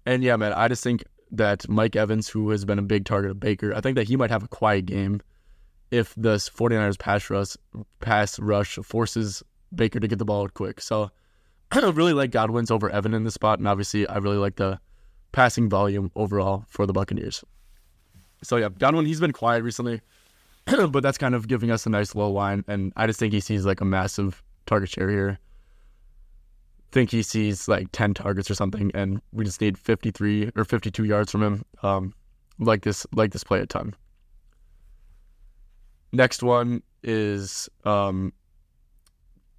And 0.04 0.24
yeah, 0.24 0.36
man, 0.36 0.52
I 0.52 0.68
just 0.68 0.82
think 0.82 1.04
that 1.32 1.68
Mike 1.68 1.96
Evans, 1.96 2.28
who 2.28 2.50
has 2.50 2.64
been 2.64 2.78
a 2.78 2.82
big 2.82 3.04
target 3.04 3.30
of 3.30 3.40
Baker, 3.40 3.74
I 3.74 3.80
think 3.80 3.96
that 3.96 4.06
he 4.06 4.16
might 4.16 4.30
have 4.30 4.44
a 4.44 4.48
quiet 4.48 4.86
game 4.86 5.20
if 5.90 6.14
the 6.16 6.36
49ers 6.36 6.98
pass 6.98 7.28
rush, 7.28 7.56
pass 8.00 8.38
rush 8.38 8.76
forces 8.76 9.42
Baker 9.74 9.98
to 9.98 10.08
get 10.08 10.18
the 10.18 10.24
ball 10.24 10.48
quick. 10.48 10.80
So 10.80 11.10
I 11.72 11.80
really 11.90 12.12
like 12.12 12.30
Godwin's 12.30 12.70
over 12.70 12.90
Evan 12.90 13.14
in 13.14 13.24
this 13.24 13.34
spot, 13.34 13.58
and 13.58 13.66
obviously 13.66 14.06
I 14.06 14.18
really 14.18 14.36
like 14.36 14.56
the 14.56 14.78
passing 15.32 15.68
volume 15.68 16.10
overall 16.14 16.64
for 16.68 16.86
the 16.86 16.92
Buccaneers. 16.92 17.42
So 18.42 18.56
yeah, 18.56 18.68
Godwin 18.78 19.06
he's 19.06 19.20
been 19.20 19.32
quiet 19.32 19.62
recently, 19.62 20.00
but 20.66 21.02
that's 21.02 21.18
kind 21.18 21.34
of 21.34 21.48
giving 21.48 21.70
us 21.70 21.86
a 21.86 21.90
nice 21.90 22.14
low 22.14 22.30
line, 22.30 22.64
and 22.68 22.92
I 22.96 23.06
just 23.06 23.18
think 23.18 23.32
he 23.32 23.40
sees 23.40 23.64
like 23.64 23.80
a 23.80 23.86
massive 23.86 24.42
target 24.66 24.90
share 24.90 25.08
here 25.08 25.38
think 26.92 27.10
he 27.10 27.22
sees 27.22 27.68
like 27.68 27.88
10 27.92 28.14
targets 28.14 28.50
or 28.50 28.54
something, 28.54 28.90
and 28.94 29.20
we 29.32 29.44
just 29.44 29.60
need 29.60 29.78
53 29.78 30.52
or 30.54 30.64
52 30.64 31.04
yards 31.04 31.32
from 31.32 31.42
him. 31.42 31.64
Um, 31.82 32.14
like 32.58 32.82
this, 32.82 33.06
like 33.14 33.32
this 33.32 33.42
play 33.42 33.60
a 33.60 33.66
ton. 33.66 33.94
Next 36.12 36.42
one 36.42 36.82
is 37.02 37.68
um, 37.84 38.32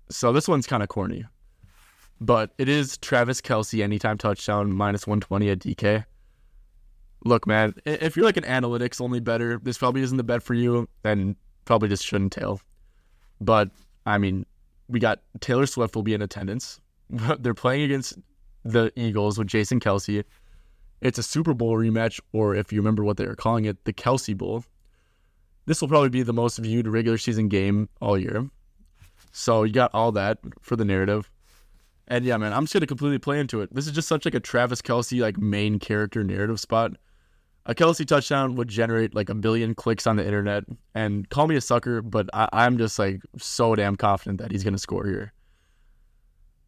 so 0.10 0.32
this 0.32 0.48
one's 0.48 0.68
kind 0.68 0.84
of 0.84 0.90
corny, 0.90 1.26
but 2.22 2.52
it 2.58 2.70
is 2.70 2.98
Travis 2.98 3.42
Kelce 3.42 3.84
anytime 3.84 4.18
touchdown 4.18 4.72
minus 4.72 5.08
120 5.08 5.50
at 5.50 5.60
DK. 5.60 6.06
Look, 7.26 7.48
man, 7.48 7.74
if 7.86 8.16
you're 8.16 8.26
like 8.26 8.38
an 8.38 8.44
analytics 8.44 9.02
only 9.02 9.20
better, 9.20 9.60
this 9.64 9.78
probably 9.78 10.02
isn't 10.02 10.18
the 10.18 10.24
bet 10.24 10.44
for 10.44 10.54
you, 10.54 10.88
and 11.04 11.36
probably 11.66 11.90
just 11.90 12.06
shouldn't 12.06 12.34
tail. 12.34 12.62
But 13.42 13.72
I 14.06 14.18
mean, 14.20 14.46
we 14.88 15.00
got 15.00 15.20
Taylor 15.40 15.66
Swift 15.66 15.96
will 15.96 16.04
be 16.04 16.14
in 16.14 16.22
attendance. 16.22 16.80
they're 17.40 17.54
playing 17.54 17.84
against 17.84 18.18
the 18.64 18.92
Eagles 18.96 19.38
with 19.38 19.48
Jason 19.48 19.80
Kelce. 19.80 20.24
It's 21.02 21.18
a 21.18 21.24
Super 21.24 21.54
Bowl 21.54 21.76
rematch, 21.76 22.20
or 22.32 22.56
if 22.56 22.72
you 22.72 22.80
remember 22.80 23.04
what 23.04 23.18
they 23.18 23.26
were 23.26 23.36
calling 23.36 23.66
it, 23.66 23.84
the 23.84 23.94
Kelce 23.94 24.38
Bowl. 24.38 24.64
This 25.66 25.82
will 25.82 25.88
probably 25.88 26.10
be 26.10 26.24
the 26.24 26.34
most 26.34 26.58
viewed 26.58 26.88
regular 26.88 27.18
season 27.18 27.48
game 27.48 27.90
all 28.02 28.18
year. 28.18 28.50
So 29.32 29.64
you 29.64 29.74
got 29.74 29.92
all 29.94 30.12
that 30.14 30.40
for 30.62 30.76
the 30.76 30.86
narrative. 30.86 31.30
And 32.08 32.26
yeah, 32.26 32.38
man, 32.38 32.54
I'm 32.54 32.64
just 32.64 32.74
gonna 32.74 32.86
completely 32.86 33.20
play 33.20 33.40
into 33.40 33.62
it. 33.62 33.74
This 33.74 33.88
is 33.88 33.94
just 33.94 34.08
such 34.08 34.26
like 34.26 34.36
a 34.36 34.40
Travis 34.40 34.82
Kelce 34.82 35.22
like 35.22 35.38
main 35.38 35.80
character 35.80 36.24
narrative 36.24 36.60
spot. 36.60 36.92
A 37.66 37.74
Kelce 37.74 38.06
touchdown 38.06 38.56
would 38.56 38.68
generate 38.68 39.16
like 39.16 39.30
a 39.30 39.36
billion 39.36 39.74
clicks 39.74 40.06
on 40.06 40.18
the 40.18 40.26
internet. 40.26 40.66
And 40.94 41.30
call 41.30 41.48
me 41.48 41.56
a 41.56 41.62
sucker, 41.62 42.02
but 42.02 42.30
I- 42.34 42.50
I'm 42.52 42.78
just 42.78 43.00
like 43.00 43.22
so 43.38 43.74
damn 43.76 43.96
confident 43.96 44.40
that 44.42 44.52
he's 44.52 44.64
gonna 44.64 44.78
score 44.78 45.06
here. 45.06 45.34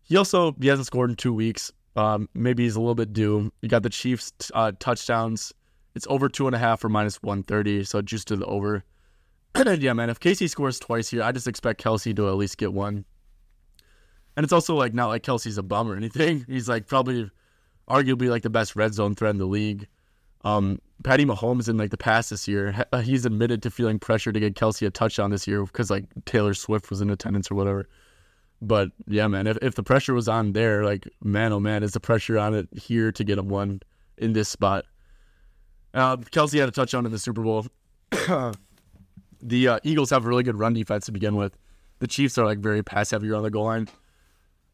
He 0.05 0.17
also 0.17 0.55
he 0.59 0.67
hasn't 0.67 0.87
scored 0.87 1.09
in 1.09 1.15
two 1.15 1.33
weeks. 1.33 1.71
Um, 1.95 2.29
maybe 2.33 2.63
he's 2.63 2.75
a 2.75 2.79
little 2.79 2.95
bit 2.95 3.13
due. 3.13 3.51
You 3.61 3.69
got 3.69 3.83
the 3.83 3.89
Chiefs 3.89 4.33
uh, 4.53 4.71
touchdowns. 4.79 5.53
It's 5.95 6.07
over 6.09 6.29
two 6.29 6.45
and 6.45 6.55
a 6.55 6.59
half 6.59 6.83
or 6.83 6.89
minus 6.89 7.21
one 7.21 7.43
thirty, 7.43 7.83
so 7.83 8.01
just 8.01 8.27
to 8.27 8.35
the 8.35 8.45
over. 8.45 8.83
yeah, 9.79 9.93
man. 9.93 10.09
If 10.09 10.19
KC 10.19 10.49
scores 10.49 10.79
twice 10.79 11.09
here, 11.09 11.23
I 11.23 11.31
just 11.31 11.47
expect 11.47 11.83
Kelce 11.83 12.15
to 12.15 12.27
at 12.27 12.35
least 12.35 12.57
get 12.57 12.73
one. 12.73 13.05
And 14.35 14.43
it's 14.43 14.53
also 14.53 14.75
like 14.75 14.93
not 14.93 15.07
like 15.07 15.23
Kelce's 15.23 15.57
a 15.57 15.63
bum 15.63 15.89
or 15.89 15.95
anything. 15.95 16.45
He's 16.49 16.67
like 16.67 16.87
probably, 16.87 17.31
arguably 17.89 18.29
like 18.29 18.43
the 18.43 18.49
best 18.49 18.75
red 18.75 18.93
zone 18.93 19.15
threat 19.15 19.31
in 19.31 19.37
the 19.37 19.45
league. 19.45 19.87
Um, 20.43 20.79
Patty 21.03 21.25
Mahomes 21.25 21.69
in 21.69 21.77
like 21.77 21.89
the 21.89 21.97
past 21.97 22.29
this 22.29 22.47
year, 22.47 22.85
he's 23.03 23.25
admitted 23.25 23.63
to 23.63 23.71
feeling 23.71 23.97
pressure 23.97 24.31
to 24.31 24.39
get 24.39 24.53
Kelce 24.55 24.85
a 24.85 24.91
touchdown 24.91 25.31
this 25.31 25.47
year 25.47 25.63
because 25.65 25.89
like 25.89 26.05
Taylor 26.25 26.53
Swift 26.53 26.91
was 26.91 27.01
in 27.01 27.09
attendance 27.09 27.49
or 27.49 27.55
whatever. 27.55 27.87
But 28.61 28.89
yeah, 29.07 29.27
man, 29.27 29.47
if, 29.47 29.57
if 29.61 29.75
the 29.75 29.83
pressure 29.83 30.13
was 30.13 30.27
on 30.27 30.53
there, 30.53 30.83
like, 30.83 31.07
man, 31.23 31.51
oh 31.53 31.59
man, 31.59 31.83
is 31.83 31.93
the 31.93 31.99
pressure 31.99 32.37
on 32.37 32.53
it 32.53 32.67
here 32.73 33.11
to 33.11 33.23
get 33.23 33.37
him 33.37 33.49
one 33.49 33.81
in 34.17 34.33
this 34.33 34.49
spot? 34.49 34.85
Uh, 35.93 36.17
Kelce 36.17 36.59
had 36.59 36.69
a 36.69 36.71
touchdown 36.71 37.05
in 37.05 37.11
the 37.11 37.19
Super 37.19 37.41
Bowl. 37.41 37.67
the 39.41 39.67
uh, 39.67 39.79
Eagles 39.83 40.09
have 40.09 40.25
a 40.25 40.27
really 40.27 40.43
good 40.43 40.57
run 40.57 40.73
defense 40.73 41.05
to 41.05 41.11
begin 41.11 41.35
with. 41.35 41.57
The 41.99 42.07
Chiefs 42.07 42.37
are 42.37 42.45
like 42.45 42.59
very 42.59 42.83
pass 42.83 43.11
heavier 43.11 43.35
on 43.35 43.43
the 43.43 43.49
goal 43.49 43.65
line. 43.65 43.87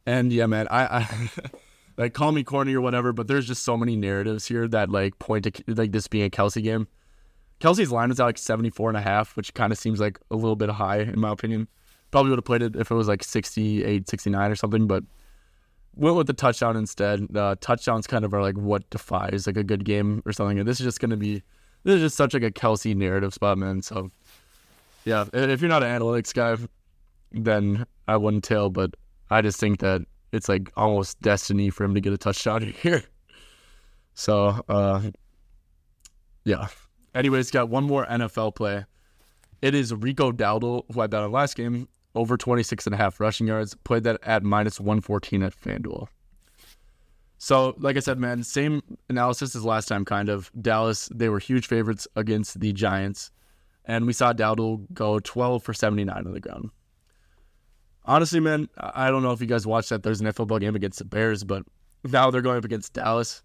And 0.05 0.31
yeah, 0.33 0.47
man, 0.47 0.67
I, 0.71 0.83
I 0.83 1.29
like 1.97 2.13
call 2.13 2.31
me 2.31 2.43
corny 2.43 2.73
or 2.73 2.81
whatever, 2.81 3.13
but 3.13 3.27
there's 3.27 3.47
just 3.47 3.63
so 3.63 3.77
many 3.77 3.95
narratives 3.95 4.47
here 4.47 4.67
that 4.69 4.89
like 4.89 5.19
point 5.19 5.43
to 5.45 5.63
like 5.67 5.91
this 5.91 6.07
being 6.07 6.25
a 6.25 6.29
Kelce 6.29 6.63
game. 6.63 6.87
Kelce's 7.59 7.91
line 7.91 8.09
is 8.09 8.19
at 8.19 8.25
like 8.25 8.39
74 8.39 8.89
and 8.89 8.97
a 8.97 9.01
half, 9.01 9.35
which 9.37 9.53
kind 9.53 9.71
of 9.71 9.77
seems 9.77 9.99
like 9.99 10.19
a 10.31 10.35
little 10.35 10.55
bit 10.55 10.69
high 10.69 11.01
in 11.01 11.19
my 11.19 11.31
opinion. 11.31 11.67
Probably 12.11 12.29
would 12.29 12.39
have 12.39 12.45
played 12.45 12.61
it 12.61 12.75
if 12.75 12.91
it 12.91 12.95
was 12.95 13.07
like 13.07 13.23
68, 13.23 14.09
69 14.09 14.51
or 14.51 14.55
something, 14.55 14.87
but 14.87 15.03
went 15.95 16.15
with 16.15 16.27
the 16.27 16.33
touchdown 16.33 16.75
instead. 16.75 17.27
The 17.29 17.57
touchdowns 17.61 18.07
kind 18.07 18.25
of 18.25 18.33
are 18.33 18.41
like 18.41 18.57
what 18.57 18.89
defies 18.89 19.47
like 19.47 19.57
a 19.57 19.63
good 19.63 19.85
game 19.85 20.21
or 20.25 20.33
something. 20.33 20.59
And 20.59 20.67
this 20.67 20.79
is 20.79 20.85
just 20.85 20.99
going 20.99 21.11
to 21.11 21.17
be, 21.17 21.41
this 21.83 21.95
is 21.95 22.01
just 22.01 22.17
such 22.17 22.33
like 22.33 22.43
a 22.43 22.51
Kelce 22.51 22.95
narrative 22.95 23.33
spot, 23.33 23.57
man. 23.57 23.81
So 23.81 24.09
yeah, 25.05 25.25
if 25.33 25.61
you're 25.61 25.69
not 25.69 25.83
an 25.83 25.99
analytics 25.99 26.33
guy, 26.33 26.57
then 27.31 27.85
I 28.07 28.17
wouldn't 28.17 28.43
tell, 28.43 28.69
but 28.69 28.95
I 29.29 29.41
just 29.41 29.59
think 29.59 29.79
that 29.79 30.01
it's 30.31 30.49
like 30.49 30.71
almost 30.75 31.21
destiny 31.21 31.69
for 31.69 31.83
him 31.83 31.93
to 31.93 32.01
get 32.01 32.13
a 32.13 32.17
touchdown 32.17 32.61
here. 32.81 33.03
So, 34.13 34.63
uh, 34.67 35.01
yeah. 36.43 36.67
Anyways, 37.15 37.51
got 37.51 37.69
one 37.69 37.83
more 37.85 38.05
NFL 38.05 38.55
play. 38.55 38.85
It 39.61 39.75
is 39.75 39.93
Rico 39.93 40.31
Dowdle, 40.31 40.85
who 40.93 41.01
I 41.01 41.07
bet 41.07 41.21
on 41.21 41.31
last 41.31 41.55
game, 41.55 41.87
over 42.15 42.37
26 42.37 42.85
and 42.87 42.93
a 42.93 42.97
half 42.97 43.19
rushing 43.19 43.47
yards. 43.47 43.75
Played 43.83 44.03
that 44.03 44.19
at 44.23 44.43
minus 44.43 44.79
114 44.79 45.43
at 45.43 45.55
FanDuel. 45.55 46.07
So, 47.37 47.73
like 47.79 47.97
I 47.97 48.01
said, 48.01 48.19
man, 48.19 48.43
same 48.43 48.83
analysis 49.09 49.55
as 49.55 49.65
last 49.65 49.87
time, 49.87 50.05
kind 50.05 50.29
of. 50.29 50.51
Dallas, 50.61 51.09
they 51.13 51.27
were 51.27 51.39
huge 51.39 51.65
favorites 51.65 52.07
against 52.15 52.59
the 52.59 52.71
Giants. 52.71 53.31
And 53.85 54.05
we 54.05 54.13
saw 54.13 54.31
Dowdle 54.31 54.85
go 54.93 55.17
12 55.19 55.63
for 55.63 55.73
79 55.73 56.15
on 56.15 56.33
the 56.33 56.39
ground. 56.39 56.69
Honestly, 58.05 58.39
man, 58.39 58.69
I 58.77 59.09
don't 59.09 59.23
know 59.23 59.31
if 59.31 59.41
you 59.41 59.47
guys 59.47 59.65
watched 59.65 59.89
that 59.89 60.03
There's 60.03 60.21
an 60.21 60.31
football 60.31 60.59
game 60.59 60.75
against 60.75 60.99
the 60.99 61.05
Bears, 61.05 61.43
but 61.43 61.63
now 62.03 62.29
they're 62.29 62.41
going 62.41 62.57
up 62.57 62.65
against 62.65 62.93
Dallas. 62.93 63.43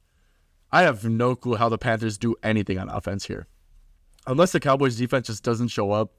I 0.72 0.82
have 0.82 1.04
no 1.04 1.34
clue 1.34 1.56
how 1.56 1.68
the 1.68 1.78
Panthers 1.78 2.18
do 2.18 2.34
anything 2.42 2.78
on 2.78 2.88
offense 2.88 3.26
here. 3.26 3.46
Unless 4.26 4.52
the 4.52 4.60
Cowboys 4.60 4.96
defense 4.96 5.28
just 5.28 5.42
doesn't 5.42 5.68
show 5.68 5.92
up, 5.92 6.12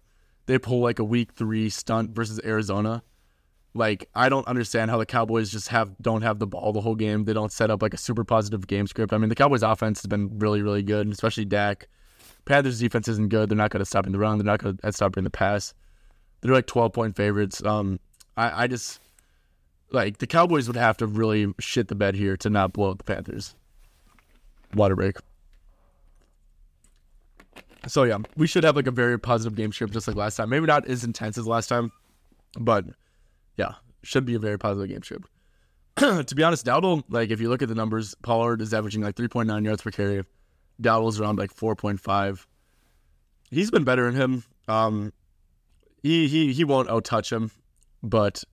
they 0.48 0.58
pull 0.58 0.80
like 0.80 1.00
a 1.00 1.04
week 1.04 1.34
three 1.34 1.70
stunt 1.70 2.12
versus 2.12 2.42
Arizona. 2.44 3.04
Like 3.74 4.10
I 4.16 4.30
don't 4.30 4.48
understand 4.48 4.90
how 4.90 4.98
the 4.98 5.06
Cowboys 5.06 5.52
just 5.52 5.68
have 5.68 5.96
don't 6.02 6.24
have 6.24 6.40
the 6.40 6.48
ball 6.48 6.74
the 6.74 6.82
whole 6.82 6.96
game. 6.96 7.26
They 7.26 7.34
don't 7.34 7.52
set 7.52 7.70
up 7.70 7.82
like 7.82 7.94
a 7.94 7.98
super 7.98 8.24
positive 8.24 8.66
game 8.66 8.88
script. 8.88 9.14
I 9.14 9.18
mean, 9.20 9.30
the 9.30 9.36
Cowboys 9.36 9.62
offense 9.62 10.02
has 10.02 10.08
been 10.08 10.40
really, 10.40 10.62
really 10.62 10.82
good, 10.82 11.08
especially 11.10 11.46
Dak. 11.46 11.88
Panthers 12.46 12.80
defense 12.80 13.08
isn't 13.08 13.30
good. 13.30 13.50
They're 13.50 13.58
not 13.58 13.72
going 13.72 13.82
to 13.82 13.86
stop 13.86 14.08
in 14.08 14.14
the 14.14 14.20
run. 14.20 14.38
They're 14.38 14.46
not 14.46 14.64
going 14.64 14.78
to 14.78 14.92
stop 14.94 15.18
in 15.18 15.26
the 15.26 15.30
pass. 15.30 15.74
They're 16.42 16.54
like 16.54 16.66
12 16.66 16.94
point 16.94 17.16
favorites. 17.16 17.62
Um, 17.64 18.00
I, 18.38 18.64
I 18.64 18.68
just 18.68 19.02
like 19.92 20.18
the 20.18 20.28
Cowboys 20.28 20.68
would 20.68 20.78
have 20.78 20.98
to 20.98 21.08
really 21.08 21.54
shit 21.60 21.90
the 21.90 21.96
bed 21.96 22.16
here 22.16 22.38
to 22.38 22.50
not 22.50 22.74
blow 22.74 22.92
up 22.92 23.00
the 23.00 23.04
Panthers. 23.04 23.54
Water 24.74 24.96
break. 24.96 25.18
So 27.88 28.04
yeah, 28.04 28.18
we 28.36 28.48
should 28.48 28.64
have 28.64 28.76
like 28.76 28.88
a 28.88 28.92
very 28.92 29.18
positive 29.20 29.56
game 29.56 29.72
script 29.72 29.94
just 29.94 30.08
like 30.08 30.18
last 30.18 30.36
time. 30.36 30.50
Maybe 30.50 30.66
not 30.66 30.88
as 30.88 31.04
intense 31.04 31.38
as 31.38 31.48
last 31.48 31.68
time, 31.68 31.92
but 32.60 32.86
yeah, 33.56 33.74
should 34.04 34.26
be 34.26 34.36
a 34.36 34.40
very 34.40 34.60
positive 34.60 34.90
game 34.90 35.04
script. 35.04 35.30
to 36.28 36.36
be 36.36 36.44
honest, 36.44 36.66
Dowdle, 36.66 37.04
like 37.10 37.32
if 37.32 37.42
you 37.42 37.50
look 37.50 37.62
at 37.62 37.70
the 37.70 37.76
numbers, 37.76 38.14
Pollard 38.22 38.62
is 38.62 38.74
averaging 38.74 39.02
like 39.02 39.16
3.9 39.16 39.66
yards 39.66 39.82
per 39.82 39.92
carry. 39.92 40.24
Dowdle's 40.80 41.20
around 41.20 41.40
like 41.40 41.54
4.5. 41.56 42.46
He's 43.50 43.72
been 43.72 43.84
better 43.84 44.12
than 44.12 44.16
him. 44.20 44.44
Um, 44.68 45.14
he 46.04 46.28
he 46.28 46.54
he 46.54 46.64
won't 46.64 46.90
out 46.90 47.06
touch 47.06 47.32
him, 47.32 47.52
but 48.04 48.44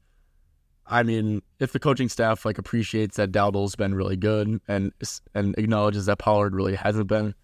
I 0.86 1.02
mean, 1.02 1.42
if 1.58 1.72
the 1.72 1.78
coaching 1.78 2.08
staff 2.08 2.44
like 2.44 2.58
appreciates 2.58 3.16
that 3.16 3.32
Dowdle's 3.32 3.74
been 3.74 3.94
really 3.94 4.16
good 4.16 4.60
and 4.68 4.92
and 5.34 5.58
acknowledges 5.58 6.06
that 6.06 6.18
Pollard 6.18 6.54
really 6.54 6.74
hasn't 6.74 7.08
been, 7.08 7.34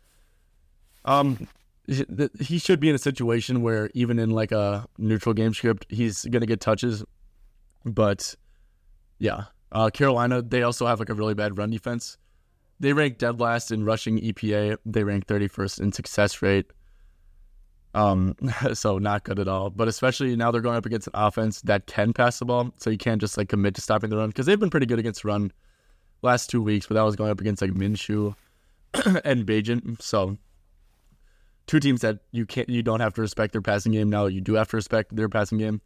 um, 1.05 1.49
he 2.41 2.59
should 2.59 2.79
be 2.79 2.89
in 2.89 2.95
a 2.95 2.99
situation 2.99 3.63
where 3.63 3.91
even 3.95 4.19
in 4.19 4.31
like 4.31 4.53
a 4.53 4.87
neutral 4.99 5.35
game 5.35 5.53
script, 5.53 5.87
he's 5.89 6.25
gonna 6.25 6.47
get 6.47 6.61
touches. 6.61 7.05
But 7.85 8.35
yeah, 9.19 9.45
uh, 9.73 9.91
Carolina 9.91 10.43
they 10.43 10.63
also 10.63 10.87
have 10.87 11.01
like 11.01 11.09
a 11.09 11.15
really 11.15 11.35
bad 11.35 11.59
run 11.59 11.71
defense. 11.71 12.17
They 12.79 12.93
rank 12.93 13.19
dead 13.19 13.41
last 13.41 13.73
in 13.73 13.85
rushing 13.85 14.19
EPA. 14.19 14.77
They 14.87 15.05
rank 15.05 15.27
31st 15.27 15.81
in 15.81 15.93
success 15.93 16.41
rate. 16.41 16.67
Um, 17.93 18.37
so 18.73 18.99
not 18.99 19.25
good 19.25 19.39
at 19.39 19.49
all. 19.49 19.69
But 19.69 19.89
especially 19.89 20.37
now 20.37 20.51
they're 20.51 20.61
going 20.61 20.77
up 20.77 20.87
against 20.87 21.09
an 21.09 21.15
offense 21.15 21.61
that 21.63 21.87
can 21.87 22.13
pass 22.13 22.39
the 22.39 22.45
ball, 22.45 22.73
so 22.79 22.89
you 22.89 22.99
can't 22.99 23.21
just 23.21 23.37
like 23.37 23.49
commit 23.49 23.75
to 23.75 23.81
stopping 23.81 24.11
the 24.11 24.17
run 24.17 24.29
because 24.29 24.47
they've 24.47 24.61
been 24.61 24.71
pretty 24.71 24.87
good 24.87 24.99
against 24.99 25.25
run 25.25 25.53
last 26.23 26.51
two 26.51 26.63
weeks, 26.63 26.87
but 26.87 26.95
that 26.95 27.03
was 27.03 27.17
going 27.17 27.31
up 27.31 27.41
against 27.41 27.63
like 27.63 27.73
Minshew 27.73 28.35
and 29.25 29.47
Bagent. 29.47 30.01
So 30.01 30.39
two 31.71 31.81
teams 31.81 32.01
that 32.01 32.19
you 32.33 32.45
can't, 32.45 32.69
you 32.69 32.83
don't 32.83 33.01
have 33.01 33.15
to 33.15 33.21
respect 33.21 33.53
their 33.53 33.63
passing 33.63 33.93
game. 33.93 34.11
Now 34.11 34.27
you 34.27 34.41
do 34.41 34.55
have 34.55 34.69
to 34.69 34.77
respect 34.77 35.15
their 35.15 35.29
passing 35.29 35.59
game. 35.59 35.81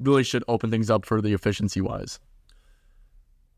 Really 0.00 0.24
should 0.24 0.42
open 0.48 0.70
things 0.70 0.90
up 0.90 1.04
for 1.04 1.20
the 1.20 1.34
efficiency 1.34 1.80
wise. 1.80 2.18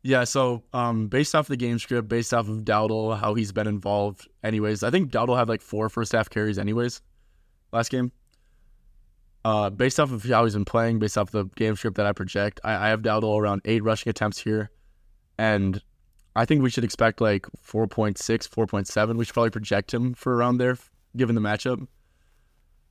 Yeah, 0.03 0.25
so 0.25 0.65
um, 0.73 1.09
based 1.09 1.35
off 1.35 1.47
the 1.47 1.57
game 1.57 1.79
script, 1.79 2.09
based 2.09 2.33
off 2.35 2.49
of 2.49 2.65
Dowdle, 2.65 3.19
how 3.19 3.35
he's 3.35 3.53
been 3.53 3.67
involved, 3.67 4.27
anyways, 4.43 4.83
I 4.83 4.91
think 4.91 5.13
Dowdle 5.13 5.39
had 5.39 5.49
like 5.49 5.61
four 5.61 5.89
first 5.89 6.13
half 6.13 6.29
carries, 6.29 6.59
anyways 6.59 7.03
last 7.73 7.91
game. 7.91 8.13
Uh, 9.45 9.71
based 9.71 9.99
off 9.99 10.13
of 10.13 10.23
how 10.25 10.45
he's 10.45 10.55
been 10.55 10.65
playing, 10.65 10.99
based 10.99 11.17
off 11.17 11.31
the 11.31 11.45
game 11.57 11.75
script 11.77 11.97
that 11.97 12.07
I 12.07 12.13
project, 12.13 12.61
I, 12.63 12.87
I 12.87 12.89
have 12.89 13.01
Dowdle 13.01 13.41
around 13.41 13.63
eight 13.65 13.83
rushing 13.83 14.11
attempts 14.11 14.39
here, 14.39 14.71
and 15.39 15.81
I 16.37 16.45
think 16.45 16.63
we 16.63 16.69
should 16.69 16.85
expect 16.85 17.21
like 17.21 17.47
4.6, 17.65 18.17
4.7. 18.19 19.17
We 19.17 19.25
should 19.25 19.35
probably 19.35 19.51
project 19.51 19.95
him 19.95 20.13
for 20.13 20.37
around 20.37 20.59
there, 20.59 20.77
given 21.17 21.35
the 21.35 21.41
matchup. 21.41 21.87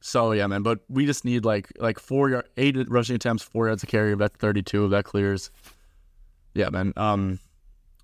So 0.01 0.32
yeah, 0.32 0.47
man. 0.47 0.63
But 0.63 0.79
we 0.89 1.05
just 1.05 1.25
need 1.25 1.45
like 1.45 1.71
like 1.77 1.99
four 1.99 2.29
yard, 2.29 2.47
eight 2.58 2.75
rushing 2.89 3.15
attempts, 3.15 3.43
four 3.43 3.67
yards 3.67 3.84
a 3.84 3.86
carry. 3.86 4.13
If 4.13 4.19
that's 4.19 4.36
32, 4.38 4.86
if 4.86 4.91
that 4.91 5.05
clears, 5.05 5.51
yeah, 6.53 6.69
man. 6.69 6.93
Um, 6.95 7.39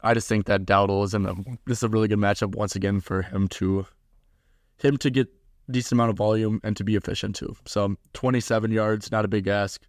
I 0.01 0.13
just 0.13 0.27
think 0.27 0.45
that 0.45 0.65
Dowdle 0.65 1.03
is 1.03 1.13
in 1.13 1.25
a 1.25 1.33
this 1.65 1.79
is 1.79 1.83
a 1.83 1.89
really 1.89 2.07
good 2.07 2.19
matchup 2.19 2.55
once 2.55 2.75
again 2.75 2.99
for 2.99 3.21
him 3.21 3.47
to 3.49 3.85
him 4.77 4.97
to 4.97 5.09
get 5.09 5.27
decent 5.71 5.93
amount 5.93 6.11
of 6.11 6.17
volume 6.17 6.59
and 6.63 6.75
to 6.77 6.83
be 6.83 6.95
efficient 6.95 7.35
too. 7.35 7.55
So 7.65 7.95
27 8.13 8.71
yards, 8.71 9.11
not 9.11 9.25
a 9.25 9.27
big 9.27 9.47
ask. 9.47 9.81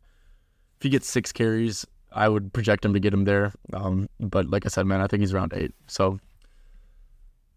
If 0.79 0.83
he 0.83 0.89
gets 0.89 1.09
six 1.09 1.33
carries, 1.33 1.87
I 2.13 2.29
would 2.29 2.53
project 2.53 2.85
him 2.85 2.95
to 2.95 3.01
get 3.01 3.13
him 3.13 3.25
there. 3.25 3.53
Um, 3.73 4.09
but 4.21 4.49
like 4.49 4.65
I 4.65 4.69
said, 4.69 4.87
man, 4.87 5.01
I 5.01 5.07
think 5.07 5.21
he's 5.21 5.35
around 5.35 5.53
eight. 5.55 5.75
So, 5.87 6.19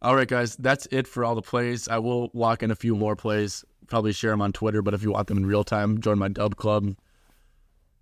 all 0.01 0.15
right, 0.15 0.27
guys, 0.27 0.55
that's 0.55 0.87
it 0.91 1.07
for 1.07 1.25
all 1.25 1.35
the 1.35 1.41
plays. 1.41 1.87
I 1.87 1.97
will 1.99 2.29
lock 2.33 2.63
in 2.63 2.71
a 2.71 2.75
few 2.75 2.95
more 2.95 3.15
plays, 3.15 3.65
probably 3.87 4.13
share 4.13 4.31
them 4.31 4.41
on 4.41 4.53
Twitter. 4.53 4.81
But 4.81 4.93
if 4.93 5.03
you 5.03 5.11
want 5.11 5.27
them 5.27 5.37
in 5.37 5.45
real 5.45 5.63
time, 5.63 5.99
join 5.99 6.17
my 6.17 6.29
dub 6.29 6.55
club. 6.55 6.95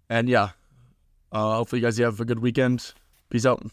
And 0.10 0.30
yeah, 0.30 0.52
uh, 1.32 1.56
hopefully, 1.56 1.82
you 1.82 1.88
guys 1.88 1.98
have 1.98 2.20
a 2.20 2.26
good 2.26 2.40
weekend. 2.40 2.94
Peace 3.30 3.46
out. 3.46 3.64